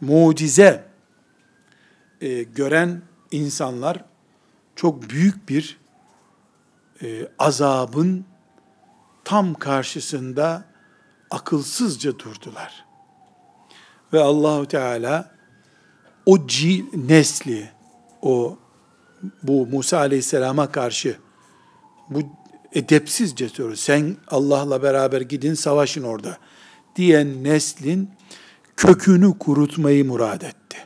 mucize 0.01 0.85
e, 2.21 2.43
gören 2.43 3.03
insanlar 3.31 4.05
çok 4.77 5.11
büyük 5.11 5.49
bir 5.49 5.81
e, 7.03 7.29
azabın 7.39 8.25
tam 9.25 9.55
karşısında 9.55 10.65
akılsızca 11.31 12.19
durdular. 12.19 12.85
Ve 14.13 14.21
Allahu 14.21 14.67
Teala 14.67 15.35
o 16.27 16.47
ci, 16.47 16.87
nesli, 16.95 17.71
o 18.23 18.59
bu 19.43 19.67
Musa 19.67 19.99
Aleyhisselam'a 19.99 20.73
karşı 20.73 21.19
bu 22.11 22.21
edepsizce 22.73 23.49
soru, 23.49 23.77
sen 23.77 24.17
Allah'la 24.29 24.83
beraber 24.83 25.21
gidin 25.21 25.55
savaşın 25.55 26.03
orada 26.03 26.39
diyen 26.97 27.45
neslin 27.45 28.11
kökünü 28.77 29.39
kurutmayı 29.39 30.05
murad 30.05 30.43
etti. 30.43 30.77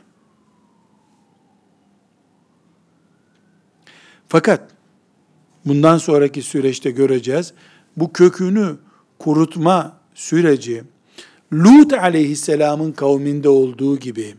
Fakat 4.27 4.74
bundan 5.65 5.97
sonraki 5.97 6.41
süreçte 6.41 6.91
göreceğiz. 6.91 7.53
Bu 7.97 8.13
kökünü 8.13 8.75
kurutma 9.19 9.97
süreci 10.15 10.83
Lut 11.53 11.93
aleyhisselamın 11.93 12.91
kavminde 12.91 13.49
olduğu 13.49 13.99
gibi 13.99 14.35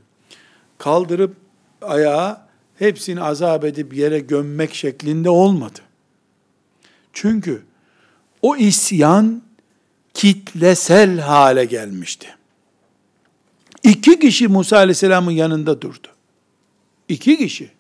kaldırıp 0.79 1.37
ayağa 1.83 2.47
hepsini 2.79 3.23
azap 3.23 3.65
edip 3.65 3.97
yere 3.97 4.19
gömmek 4.19 4.75
şeklinde 4.75 5.31
olmadı. 5.31 5.81
Çünkü 7.13 7.63
o 8.43 8.57
isyan 8.57 9.43
kitlesel 10.15 11.19
hale 11.19 11.65
gelmişti. 11.65 12.29
İki 13.83 14.19
kişi 14.19 14.49
Musa 14.49 14.77
Aleyhisselam'ın 14.77 15.31
yanında 15.31 15.81
durdu. 15.81 16.09
İki 17.09 17.37
kişi. 17.37 17.71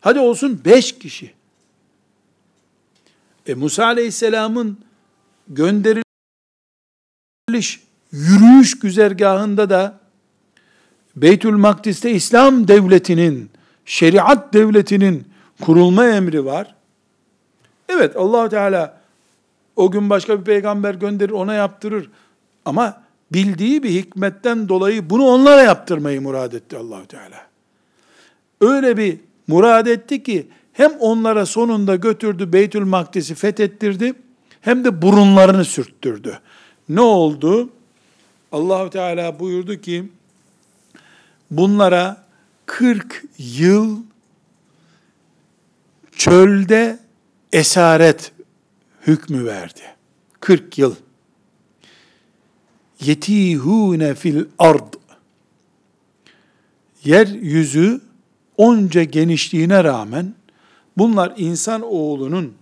Hadi 0.00 0.18
olsun 0.18 0.60
beş 0.64 0.98
kişi. 0.98 1.32
E 3.46 3.54
Musa 3.54 3.84
Aleyhisselam'ın 3.84 4.78
gönderiliş 5.48 6.02
yürüyüş 8.12 8.78
güzergahında 8.78 9.70
da 9.70 10.00
Beytül 11.16 11.56
Makdis'te 11.56 12.10
İslam 12.10 12.68
devletinin, 12.68 13.50
şeriat 13.84 14.54
devletinin 14.54 15.28
kurulma 15.60 16.06
emri 16.06 16.44
var. 16.44 16.74
Evet 17.88 18.16
allah 18.16 18.48
Teala 18.48 19.00
o 19.76 19.90
gün 19.90 20.10
başka 20.10 20.40
bir 20.40 20.44
peygamber 20.44 20.94
gönderir 20.94 21.32
ona 21.32 21.54
yaptırır. 21.54 22.10
Ama 22.64 23.02
bildiği 23.32 23.82
bir 23.82 23.90
hikmetten 23.90 24.68
dolayı 24.68 25.10
bunu 25.10 25.24
onlara 25.24 25.62
yaptırmayı 25.62 26.20
murad 26.22 26.52
etti 26.52 26.76
allah 26.76 27.04
Teala. 27.06 27.46
Öyle 28.60 28.96
bir 28.96 29.20
murad 29.46 29.86
etti 29.86 30.22
ki 30.22 30.48
hem 30.72 30.92
onlara 31.00 31.46
sonunda 31.46 31.96
götürdü 31.96 32.52
Beytül 32.52 32.84
Makdis'i 32.84 33.34
fethettirdi 33.34 34.14
hem 34.60 34.84
de 34.84 35.02
burunlarını 35.02 35.64
sürttürdü. 35.64 36.38
Ne 36.88 37.00
oldu? 37.00 37.70
Allahu 38.52 38.90
Teala 38.90 39.40
buyurdu 39.40 39.80
ki 39.80 40.08
bunlara 41.50 42.24
40 42.66 43.24
yıl 43.38 43.98
çölde 46.16 46.98
esaret 47.52 48.32
hükmü 49.06 49.44
verdi. 49.44 49.82
40 50.40 50.78
yıl. 50.78 50.94
Yetihune 53.00 54.14
fil 54.14 54.44
ard. 54.58 54.94
Yeryüzü 57.04 58.00
onca 58.56 59.02
genişliğine 59.02 59.84
rağmen 59.84 60.34
bunlar 60.98 61.34
insan 61.36 61.82
oğlunun 61.82 62.54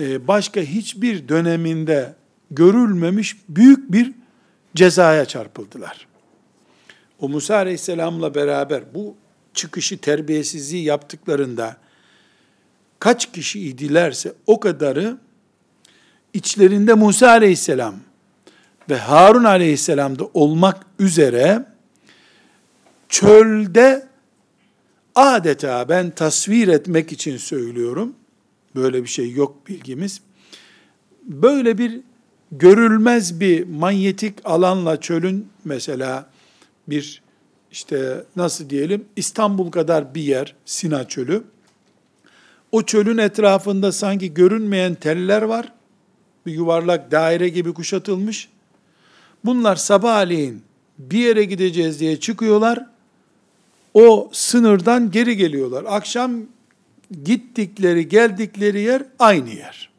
e, 0.00 0.28
başka 0.28 0.60
hiçbir 0.60 1.28
döneminde 1.28 2.14
görülmemiş 2.50 3.36
büyük 3.48 3.92
bir 3.92 4.12
cezaya 4.74 5.24
çarpıldılar. 5.24 6.06
O 7.20 7.28
Musa 7.28 7.56
Aleyhisselam'la 7.56 8.34
beraber 8.34 8.94
bu 8.94 9.16
çıkışı 9.54 9.98
terbiyesizliği 9.98 10.84
yaptıklarında 10.84 11.76
kaç 12.98 13.32
kişi 13.32 13.60
idilerse 13.60 14.32
o 14.46 14.60
kadarı 14.60 15.18
içlerinde 16.32 16.94
Musa 16.94 17.28
Aleyhisselam 17.28 17.94
ve 18.90 18.98
Harun 18.98 19.44
Aleyhisselam 19.44 20.18
da 20.18 20.24
olmak 20.34 20.86
üzere 20.98 21.66
çölde 23.08 24.08
adeta 25.14 25.88
ben 25.88 26.10
tasvir 26.10 26.68
etmek 26.68 27.12
için 27.12 27.36
söylüyorum. 27.36 28.12
Böyle 28.74 29.02
bir 29.02 29.08
şey 29.08 29.32
yok 29.32 29.68
bilgimiz. 29.68 30.20
Böyle 31.22 31.78
bir 31.78 32.00
görülmez 32.52 33.40
bir 33.40 33.66
manyetik 33.66 34.34
alanla 34.44 35.00
çölün 35.00 35.48
mesela 35.64 36.30
bir 36.88 37.22
işte 37.72 38.24
nasıl 38.36 38.70
diyelim 38.70 39.04
İstanbul 39.16 39.70
kadar 39.70 40.14
bir 40.14 40.22
yer 40.22 40.54
Sina 40.64 41.08
çölü. 41.08 41.44
O 42.72 42.82
çölün 42.82 43.18
etrafında 43.18 43.92
sanki 43.92 44.34
görünmeyen 44.34 44.94
teller 44.94 45.42
var. 45.42 45.72
Bir 46.46 46.52
yuvarlak 46.52 47.10
daire 47.10 47.48
gibi 47.48 47.74
kuşatılmış. 47.74 48.48
Bunlar 49.44 49.76
sabahleyin 49.76 50.62
bir 50.98 51.18
yere 51.18 51.44
gideceğiz 51.44 52.00
diye 52.00 52.20
çıkıyorlar. 52.20 52.93
O 53.94 54.30
sınırdan 54.32 55.10
geri 55.10 55.36
geliyorlar. 55.36 55.84
Akşam 55.88 56.32
gittikleri, 57.24 58.08
geldikleri 58.08 58.80
yer 58.80 59.02
aynı 59.18 59.50
yer. 59.50 59.90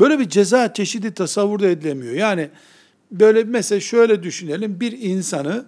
Böyle 0.00 0.18
bir 0.18 0.28
ceza 0.28 0.72
çeşidi 0.72 1.14
tasavvur 1.14 1.60
da 1.60 1.68
edilemiyor. 1.68 2.14
Yani 2.14 2.48
böyle 3.10 3.44
mesela 3.44 3.80
şöyle 3.80 4.22
düşünelim. 4.22 4.80
Bir 4.80 4.92
insanı 4.92 5.64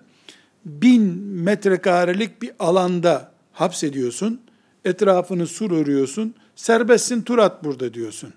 bin 0.64 1.02
metrekarelik 1.22 2.42
bir 2.42 2.50
alanda 2.58 3.32
hapsediyorsun. 3.52 4.40
Etrafını 4.84 5.46
sur 5.46 5.70
örüyorsun. 5.70 6.34
Serbestsin 6.56 7.22
tur 7.22 7.38
at 7.38 7.64
burada 7.64 7.94
diyorsun. 7.94 8.32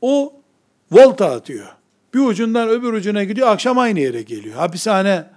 O 0.00 0.34
volta 0.90 1.30
atıyor. 1.30 1.66
Bir 2.14 2.20
ucundan 2.20 2.68
öbür 2.68 2.92
ucuna 2.92 3.24
gidiyor. 3.24 3.48
Akşam 3.48 3.78
aynı 3.78 4.00
yere 4.00 4.22
geliyor. 4.22 4.56
Hapishane 4.56 5.35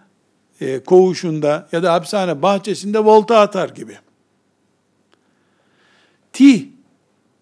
e, 0.62 0.84
koğuşunda 0.84 1.68
ya 1.72 1.84
da 1.84 1.94
hapishane 1.94 2.42
bahçesinde 2.42 3.00
volta 3.00 3.40
atar 3.40 3.70
gibi. 3.70 3.98
Tih 6.34 6.66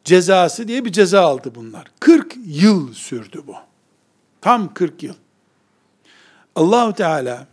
cezası 0.04 0.68
diye 0.68 0.86
bir 0.86 0.92
ceza 0.92 1.22
aldı 1.22 1.52
bunlar. 1.56 1.92
40 2.00 2.36
yıl 2.46 2.94
sürdü 2.94 3.42
bu. 3.48 3.56
Tam 4.42 4.74
40 4.74 5.04
yıl. 5.04 5.14
Allahu 6.56 6.94
Teala 6.94 7.48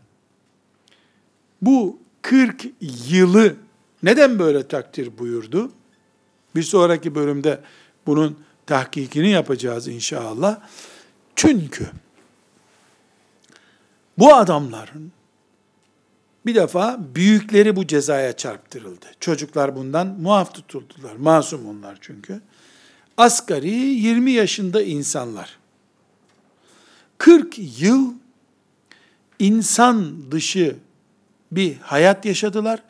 bu 1.63 1.99
40 2.23 2.65
yılı 3.09 3.57
neden 4.03 4.39
böyle 4.39 4.69
takdir 4.69 5.19
buyurdu? 5.19 5.73
Bir 6.57 6.63
sonraki 6.63 7.15
bölümde 7.15 7.61
bunun 8.07 8.39
tahkikini 8.67 9.31
yapacağız 9.31 9.89
inşallah. 9.89 10.61
Çünkü 11.37 11.91
bu 14.19 14.35
adamların 14.35 15.13
bir 16.47 16.55
defa 16.55 17.01
büyükleri 17.15 17.77
bu 17.77 17.87
cezaya 17.87 18.37
çarptırıldı. 18.37 19.07
Çocuklar 19.21 19.77
bundan 19.77 20.07
muaf 20.07 20.55
tutuldular. 20.55 21.17
Masum 21.17 21.67
onlar 21.69 21.99
çünkü. 22.01 22.41
asgari 23.17 23.71
20 23.71 24.31
yaşında 24.31 24.83
insanlar. 24.83 25.59
40 27.19 27.81
yıl 27.81 28.13
insan 29.39 30.31
dışı 30.31 30.77
bir 31.53 31.77
hayat 31.77 32.25
yaşadılar. 32.25 32.83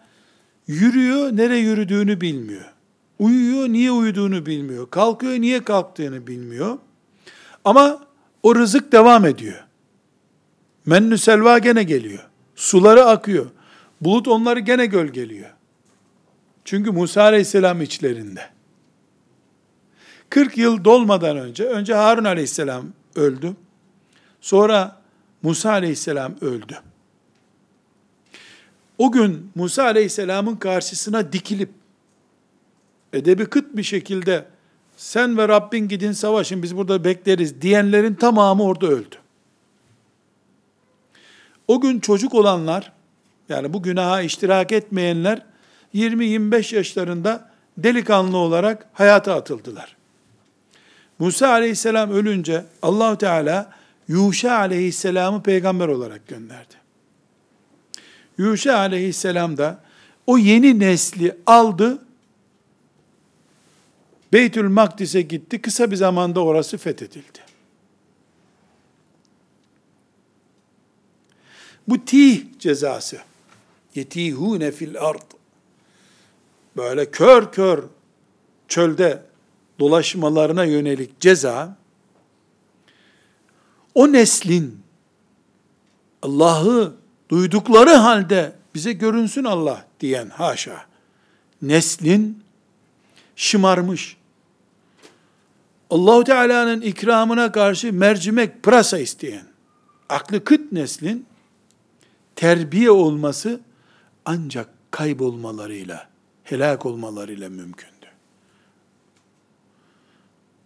Yürüyor, 0.66 1.36
nereye 1.36 1.60
yürüdüğünü 1.60 2.20
bilmiyor. 2.20 2.72
Uyuyor, 3.18 3.68
niye 3.68 3.90
uyuduğunu 3.90 4.46
bilmiyor. 4.46 4.90
Kalkıyor, 4.90 5.32
niye 5.32 5.64
kalktığını 5.64 6.26
bilmiyor. 6.26 6.78
Ama 7.64 8.06
o 8.42 8.54
rızık 8.54 8.92
devam 8.92 9.26
ediyor. 9.26 9.64
Mennü 10.86 11.18
selva 11.18 11.58
gene 11.58 11.82
geliyor. 11.82 12.28
Suları 12.64 13.04
akıyor. 13.04 13.46
Bulut 14.00 14.28
onları 14.28 14.60
gene 14.60 14.86
gölgeliyor. 14.86 15.50
Çünkü 16.64 16.90
Musa 16.90 17.22
aleyhisselam 17.22 17.82
içlerinde. 17.82 18.50
40 20.30 20.58
yıl 20.58 20.84
dolmadan 20.84 21.36
önce, 21.36 21.64
önce 21.64 21.94
Harun 21.94 22.24
aleyhisselam 22.24 22.86
öldü. 23.16 23.56
Sonra 24.40 25.00
Musa 25.42 25.70
aleyhisselam 25.70 26.34
öldü. 26.40 26.78
O 28.98 29.12
gün 29.12 29.50
Musa 29.54 29.82
aleyhisselamın 29.82 30.56
karşısına 30.56 31.32
dikilip, 31.32 31.70
edebi 33.12 33.46
kıt 33.46 33.76
bir 33.76 33.82
şekilde, 33.82 34.46
sen 34.96 35.38
ve 35.38 35.48
Rabbin 35.48 35.88
gidin 35.88 36.12
savaşın 36.12 36.62
biz 36.62 36.76
burada 36.76 37.04
bekleriz 37.04 37.62
diyenlerin 37.62 38.14
tamamı 38.14 38.62
orada 38.62 38.86
öldü. 38.86 39.23
O 41.68 41.80
gün 41.80 42.00
çocuk 42.00 42.34
olanlar, 42.34 42.92
yani 43.48 43.72
bu 43.72 43.82
günaha 43.82 44.22
iştirak 44.22 44.72
etmeyenler, 44.72 45.42
20-25 45.94 46.74
yaşlarında 46.74 47.50
delikanlı 47.78 48.36
olarak 48.36 48.86
hayata 48.92 49.34
atıldılar. 49.34 49.96
Musa 51.18 51.48
aleyhisselam 51.48 52.10
ölünce 52.10 52.64
allah 52.82 53.18
Teala 53.18 53.72
Yuşa 54.08 54.58
aleyhisselamı 54.58 55.42
peygamber 55.42 55.88
olarak 55.88 56.28
gönderdi. 56.28 56.74
Yuşa 58.38 58.78
aleyhisselam 58.78 59.56
da 59.56 59.80
o 60.26 60.38
yeni 60.38 60.80
nesli 60.80 61.36
aldı, 61.46 61.98
Beytül 64.32 64.68
Makdis'e 64.68 65.22
gitti, 65.22 65.62
kısa 65.62 65.90
bir 65.90 65.96
zamanda 65.96 66.40
orası 66.44 66.78
fethedildi. 66.78 67.43
Bu 71.88 72.04
tih 72.04 72.44
cezası, 72.58 73.18
yetihune 73.94 74.72
fil 74.72 75.00
ard, 75.00 75.30
böyle 76.76 77.10
kör 77.10 77.52
kör 77.52 77.84
çölde 78.68 79.22
dolaşmalarına 79.78 80.64
yönelik 80.64 81.20
ceza, 81.20 81.76
o 83.94 84.12
neslin 84.12 84.80
Allah'ı 86.22 86.94
duydukları 87.28 87.90
halde 87.90 88.52
bize 88.74 88.92
görünsün 88.92 89.44
Allah 89.44 89.86
diyen 90.00 90.28
haşa, 90.28 90.86
neslin 91.62 92.42
şımarmış, 93.36 94.16
Allahu 95.90 96.24
Teala'nın 96.24 96.80
ikramına 96.80 97.52
karşı 97.52 97.92
mercimek 97.92 98.62
pırasa 98.62 98.98
isteyen, 98.98 99.46
aklı 100.08 100.44
kıt 100.44 100.72
neslin 100.72 101.26
terbiye 102.36 102.90
olması 102.90 103.60
ancak 104.24 104.68
kaybolmalarıyla, 104.90 106.08
helak 106.44 106.86
olmalarıyla 106.86 107.48
mümkündü. 107.48 108.06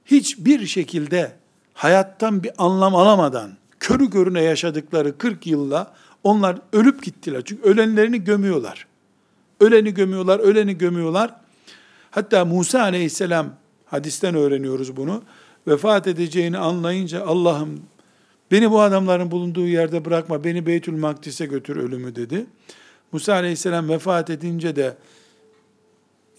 Hiçbir 0.04 0.66
şekilde 0.66 1.32
hayattan 1.74 2.42
bir 2.42 2.50
anlam 2.58 2.94
alamadan, 2.94 3.52
körü 3.80 4.10
körüne 4.10 4.42
yaşadıkları 4.42 5.18
40 5.18 5.46
yılla 5.46 5.94
onlar 6.24 6.58
ölüp 6.72 7.02
gittiler. 7.02 7.42
Çünkü 7.44 7.62
ölenlerini 7.62 8.24
gömüyorlar. 8.24 8.86
Öleni 9.60 9.94
gömüyorlar, 9.94 10.38
öleni 10.38 10.78
gömüyorlar. 10.78 11.34
Hatta 12.10 12.44
Musa 12.44 12.82
aleyhisselam, 12.82 13.54
hadisten 13.86 14.34
öğreniyoruz 14.34 14.96
bunu, 14.96 15.22
vefat 15.68 16.06
edeceğini 16.06 16.58
anlayınca 16.58 17.26
Allah'ım 17.26 17.82
beni 18.50 18.70
bu 18.70 18.80
adamların 18.80 19.30
bulunduğu 19.30 19.66
yerde 19.66 20.04
bırakma, 20.04 20.44
beni 20.44 20.66
Beytül 20.66 20.96
Makdis'e 20.96 21.46
götür 21.46 21.76
ölümü 21.76 22.16
dedi. 22.16 22.46
Musa 23.12 23.32
aleyhisselam 23.32 23.88
vefat 23.88 24.30
edince 24.30 24.76
de 24.76 24.96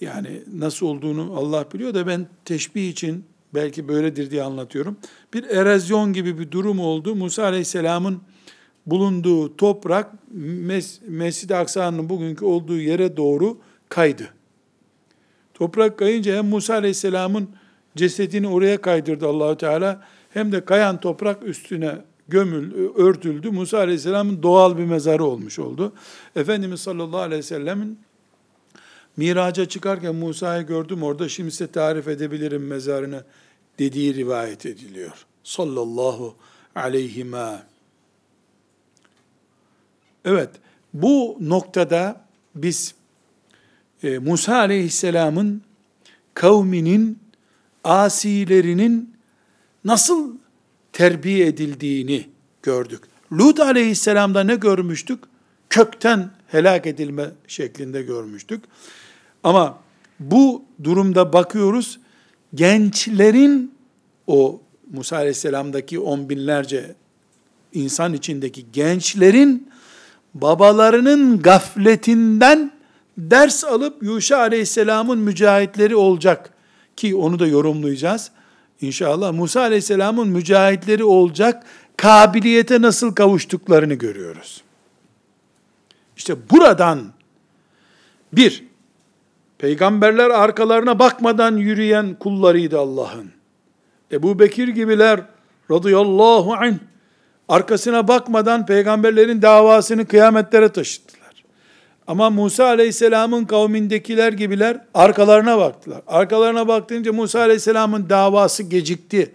yani 0.01 0.43
nasıl 0.53 0.86
olduğunu 0.86 1.34
Allah 1.38 1.66
biliyor 1.74 1.93
da 1.93 2.07
ben 2.07 2.28
teşbih 2.45 2.89
için 2.89 3.26
belki 3.53 3.88
böyledir 3.88 4.32
diye 4.32 4.43
anlatıyorum. 4.43 4.97
Bir 5.34 5.43
erozyon 5.43 6.14
gibi 6.14 6.39
bir 6.39 6.51
durum 6.51 6.80
oldu. 6.80 7.16
Musa 7.16 7.43
Aleyhisselam'ın 7.43 8.22
bulunduğu 8.86 9.57
toprak 9.57 10.12
Mes 10.32 10.99
Mescid-i 11.07 11.55
Aksa'nın 11.55 12.10
bugünkü 12.10 12.45
olduğu 12.45 12.78
yere 12.78 13.18
doğru 13.18 13.57
kaydı. 13.89 14.34
Toprak 15.53 15.99
kayınca 15.99 16.38
hem 16.38 16.45
Musa 16.45 16.74
Aleyhisselam'ın 16.74 17.49
cesedini 17.95 18.47
oraya 18.47 18.82
kaydırdı 18.82 19.28
Allahu 19.28 19.57
Teala 19.57 20.01
hem 20.34 20.52
de 20.52 20.66
kayan 20.66 21.00
toprak 21.00 21.44
üstüne 21.44 21.96
gömül, 22.28 22.74
örtüldü. 22.96 23.50
Musa 23.50 23.78
Aleyhisselam'ın 23.78 24.44
doğal 24.44 24.78
bir 24.78 24.86
mezarı 24.86 25.24
olmuş 25.24 25.60
oldu. 25.60 25.94
Efendimiz 26.36 26.82
sallallahu 26.82 27.22
aleyhi 27.22 27.40
ve 27.40 27.44
sellemin 27.44 28.00
Miraca 29.18 29.66
çıkarken 29.66 30.16
Musa'yı 30.16 30.68
gördüm 30.68 31.04
orada 31.04 31.30
şimdi 31.30 31.52
size 31.52 31.72
tarif 31.72 32.08
edebilirim 32.08 32.68
mezarını 32.68 33.24
dediği 33.80 34.16
rivayet 34.16 34.66
ediliyor. 34.66 35.26
Sallallahu 35.44 36.36
aleyhima. 36.76 37.64
Evet, 40.26 40.50
bu 40.94 41.38
noktada 41.40 42.26
biz 42.56 42.96
e, 44.04 44.18
Musa 44.18 44.58
aleyhisselamın 44.58 45.62
kavminin 46.34 47.20
asilerinin 47.84 49.16
nasıl 49.86 50.36
terbiye 50.94 51.48
edildiğini 51.48 52.30
gördük. 52.64 53.04
Lut 53.32 53.60
aleyhisselamda 53.60 54.44
ne 54.44 54.56
görmüştük? 54.56 55.20
Kökten 55.70 56.32
helak 56.48 56.88
edilme 56.88 57.32
şeklinde 57.48 58.02
görmüştük. 58.02 58.64
Ama 59.44 59.80
bu 60.20 60.64
durumda 60.84 61.34
bakıyoruz, 61.34 62.00
gençlerin 62.56 63.74
o 64.28 64.62
Musa 64.92 65.16
Aleyhisselam'daki 65.16 66.00
on 66.00 66.30
binlerce 66.30 66.96
insan 67.74 68.14
içindeki 68.14 68.66
gençlerin 68.74 69.70
babalarının 70.34 71.42
gafletinden 71.42 72.72
ders 73.18 73.64
alıp 73.64 74.04
Yuşa 74.04 74.38
Aleyhisselam'ın 74.38 75.20
mücahitleri 75.20 75.96
olacak 75.96 76.54
ki 76.96 77.16
onu 77.16 77.40
da 77.40 77.48
yorumlayacağız. 77.48 78.32
İnşallah 78.82 79.34
Musa 79.34 79.62
Aleyhisselam'ın 79.62 80.28
mücahitleri 80.28 81.04
olacak 81.04 81.64
kabiliyete 81.98 82.82
nasıl 82.82 83.16
kavuştuklarını 83.16 83.94
görüyoruz. 83.94 84.64
İşte 86.18 86.36
buradan 86.52 87.04
bir, 88.34 88.64
peygamberler 89.58 90.30
arkalarına 90.30 91.00
bakmadan 91.00 91.58
yürüyen 91.58 92.16
kullarıydı 92.20 92.80
Allah'ın. 92.80 93.32
Ebu 94.12 94.40
Bekir 94.40 94.68
gibiler 94.68 95.22
radıyallahu 95.72 96.54
anh 96.54 96.76
arkasına 97.50 98.08
bakmadan 98.08 98.66
peygamberlerin 98.66 99.42
davasını 99.42 100.06
kıyametlere 100.06 100.70
taşıttılar. 100.70 101.18
Ama 102.10 102.30
Musa 102.30 102.66
aleyhisselamın 102.66 103.45
kavmindekiler 103.45 104.34
gibiler 104.34 104.82
arkalarına 104.93 105.57
baktılar. 105.57 106.01
Arkalarına 106.07 106.68
baktığınca 106.68 107.14
Musa 107.14 107.39
aleyhisselamın 107.39 108.10
davası 108.10 108.64
gecikti. 108.64 109.32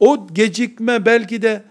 O 0.00 0.26
gecikme 0.32 1.06
belki 1.06 1.42
de 1.42 1.62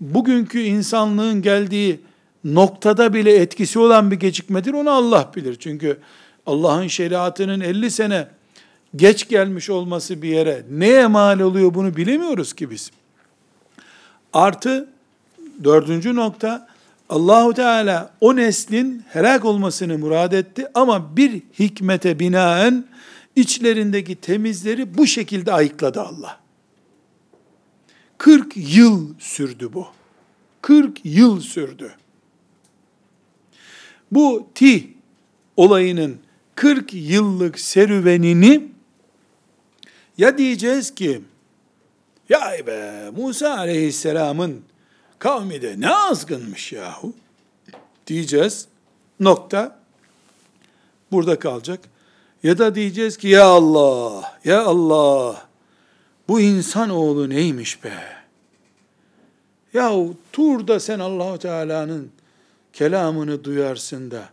bugünkü 0.00 0.60
insanlığın 0.60 1.42
geldiği 1.42 2.00
noktada 2.44 3.14
bile 3.14 3.36
etkisi 3.36 3.78
olan 3.78 4.10
bir 4.10 4.16
gecikmedir. 4.16 4.72
Onu 4.72 4.90
Allah 4.90 5.30
bilir. 5.36 5.56
Çünkü 5.60 5.98
Allah'ın 6.46 6.86
şeriatının 6.86 7.60
50 7.60 7.90
sene 7.90 8.28
geç 8.96 9.28
gelmiş 9.28 9.70
olması 9.70 10.22
bir 10.22 10.28
yere 10.28 10.62
neye 10.70 11.06
mal 11.06 11.40
oluyor 11.40 11.74
bunu 11.74 11.96
bilemiyoruz 11.96 12.52
ki 12.52 12.70
biz. 12.70 12.90
Artı 14.32 14.88
dördüncü 15.64 16.14
nokta 16.16 16.71
Allahu 17.12 17.54
Teala 17.54 18.14
o 18.20 18.36
neslin 18.36 19.04
helak 19.08 19.44
olmasını 19.44 19.98
murad 19.98 20.32
etti 20.32 20.66
ama 20.74 21.16
bir 21.16 21.42
hikmete 21.58 22.18
binaen 22.18 22.84
içlerindeki 23.36 24.16
temizleri 24.16 24.98
bu 24.98 25.06
şekilde 25.06 25.52
ayıkladı 25.52 26.00
Allah. 26.00 26.40
40 28.18 28.52
yıl 28.56 29.14
sürdü 29.18 29.72
bu. 29.72 29.86
40 30.62 30.98
yıl 31.04 31.40
sürdü. 31.40 31.94
Bu 34.12 34.48
tih 34.54 34.84
olayının 35.56 36.18
40 36.54 36.94
yıllık 36.94 37.60
serüvenini 37.60 38.68
Ya 40.18 40.38
diyeceğiz 40.38 40.94
ki, 40.94 41.22
ya 42.28 42.66
be 42.66 43.10
Musa 43.16 43.56
aleyhisselamın 43.58 44.71
kavmi 45.22 45.62
de 45.62 45.80
ne 45.80 45.94
azgınmış 45.94 46.72
yahu 46.72 47.12
diyeceğiz. 48.06 48.68
Nokta. 49.20 49.78
Burada 51.12 51.38
kalacak. 51.38 51.80
Ya 52.42 52.58
da 52.58 52.74
diyeceğiz 52.74 53.16
ki 53.16 53.28
ya 53.28 53.44
Allah, 53.44 54.38
ya 54.44 54.64
Allah 54.64 55.46
bu 56.28 56.40
insan 56.40 56.90
oğlu 56.90 57.30
neymiş 57.30 57.84
be? 57.84 57.92
Yahu 59.74 60.16
Tur'da 60.32 60.80
sen 60.80 60.98
Allahu 60.98 61.38
Teala'nın 61.38 62.10
kelamını 62.72 63.44
duyarsın 63.44 64.10
da 64.10 64.28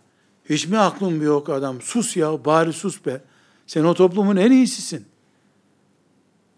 hiç 0.50 0.68
mi 0.68 0.78
aklın 0.78 1.22
bir 1.22 1.26
yok 1.26 1.50
adam? 1.50 1.82
Sus 1.82 2.18
ya, 2.18 2.46
bari 2.46 2.74
sus 2.74 3.06
be. 3.06 3.22
Sen 3.68 3.84
o 3.84 3.94
toplumun 3.94 4.36
en 4.38 4.52
iyisisin. 4.52 5.06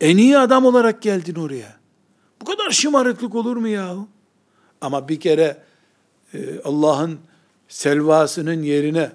En 0.01 0.17
iyi 0.17 0.37
adam 0.37 0.65
olarak 0.65 1.01
geldin 1.01 1.35
oraya. 1.35 1.75
Bu 2.41 2.45
kadar 2.45 2.69
şımarıklık 2.69 3.35
olur 3.35 3.57
mu 3.57 3.67
yahu? 3.67 4.07
Ama 4.81 5.09
bir 5.09 5.19
kere 5.19 5.57
e, 6.33 6.59
Allah'ın 6.63 7.19
selvasının 7.67 8.63
yerine 8.63 9.11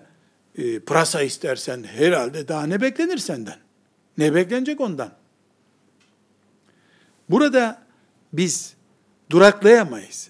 e, 0.58 0.80
pırasa 0.80 1.22
istersen 1.22 1.82
herhalde 1.82 2.48
daha 2.48 2.66
ne 2.66 2.80
beklenir 2.80 3.18
senden? 3.18 3.56
Ne 4.18 4.34
beklenecek 4.34 4.80
ondan? 4.80 5.10
Burada 7.30 7.82
biz 8.32 8.74
duraklayamayız. 9.30 10.28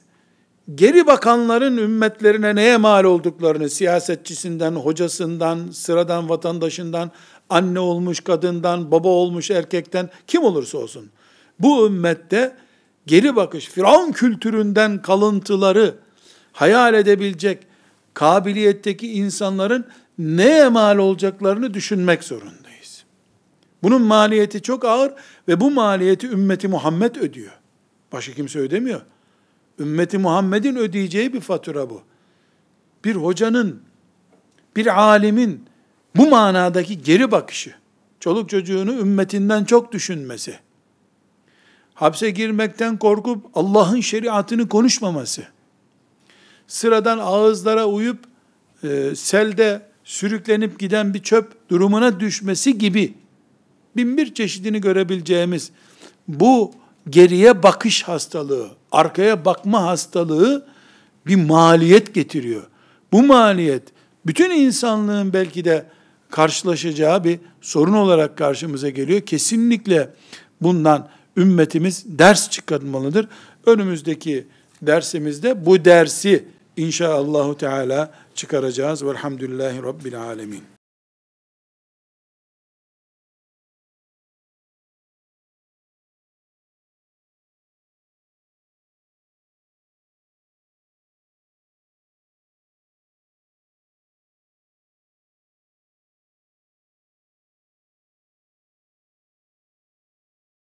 Geri 0.74 1.06
bakanların 1.06 1.76
ümmetlerine 1.76 2.54
neye 2.54 2.76
mal 2.76 3.04
olduklarını, 3.04 3.70
siyasetçisinden, 3.70 4.72
hocasından, 4.72 5.70
sıradan 5.70 6.28
vatandaşından, 6.28 7.10
anne 7.48 7.80
olmuş 7.80 8.20
kadından, 8.20 8.90
baba 8.90 9.08
olmuş 9.08 9.50
erkekten, 9.50 10.10
kim 10.26 10.42
olursa 10.44 10.78
olsun. 10.78 11.10
Bu 11.58 11.86
ümmette 11.86 12.56
geri 13.06 13.36
bakış, 13.36 13.66
Firavun 13.68 14.12
kültüründen 14.12 15.02
kalıntıları 15.02 15.94
hayal 16.52 16.94
edebilecek 16.94 17.66
kabiliyetteki 18.14 19.12
insanların 19.12 19.84
neye 20.18 20.68
mal 20.68 20.98
olacaklarını 20.98 21.74
düşünmek 21.74 22.24
zorundayız. 22.24 23.04
Bunun 23.82 24.02
maliyeti 24.02 24.62
çok 24.62 24.84
ağır 24.84 25.12
ve 25.48 25.60
bu 25.60 25.70
maliyeti 25.70 26.26
ümmeti 26.26 26.68
Muhammed 26.68 27.16
ödüyor. 27.16 27.52
Başka 28.12 28.32
kimse 28.32 28.58
ödemiyor. 28.58 29.00
Ümmeti 29.78 30.18
Muhammed'in 30.18 30.76
ödeyeceği 30.76 31.32
bir 31.32 31.40
fatura 31.40 31.90
bu. 31.90 32.02
Bir 33.04 33.16
hocanın, 33.16 33.82
bir 34.76 35.00
alimin 35.02 35.64
bu 36.16 36.28
manadaki 36.28 37.02
geri 37.02 37.30
bakışı, 37.30 37.74
çoluk 38.20 38.50
çocuğunu 38.50 38.92
ümmetinden 38.92 39.64
çok 39.64 39.92
düşünmesi, 39.92 40.58
hapse 41.96 42.30
girmekten 42.30 42.98
korkup 42.98 43.46
Allah'ın 43.54 44.00
şeriatını 44.00 44.68
konuşmaması, 44.68 45.42
sıradan 46.66 47.18
ağızlara 47.18 47.86
uyup 47.86 48.18
e, 48.82 49.14
selde 49.16 49.82
sürüklenip 50.04 50.78
giden 50.78 51.14
bir 51.14 51.22
çöp 51.22 51.70
durumuna 51.70 52.20
düşmesi 52.20 52.78
gibi 52.78 53.14
bin 53.96 54.16
bir 54.16 54.34
çeşidini 54.34 54.80
görebileceğimiz 54.80 55.70
bu 56.28 56.72
geriye 57.10 57.62
bakış 57.62 58.02
hastalığı, 58.02 58.68
arkaya 58.92 59.44
bakma 59.44 59.82
hastalığı 59.82 60.66
bir 61.26 61.36
maliyet 61.36 62.14
getiriyor. 62.14 62.62
Bu 63.12 63.22
maliyet 63.22 63.82
bütün 64.26 64.50
insanlığın 64.50 65.32
belki 65.32 65.64
de 65.64 65.86
karşılaşacağı 66.30 67.24
bir 67.24 67.38
sorun 67.60 67.92
olarak 67.92 68.38
karşımıza 68.38 68.88
geliyor. 68.88 69.20
Kesinlikle 69.20 70.10
bundan 70.60 71.08
ümmetimiz 71.36 72.04
ders 72.06 72.50
çıkartmalıdır. 72.50 73.28
Önümüzdeki 73.66 74.46
dersimizde 74.82 75.66
bu 75.66 75.84
dersi 75.84 76.44
inşaallahu 76.76 77.56
teala 77.56 78.12
çıkaracağız. 78.34 79.04
Velhamdülillahi 79.04 79.82
Rabbil 79.82 80.20
alemin. 80.20 80.75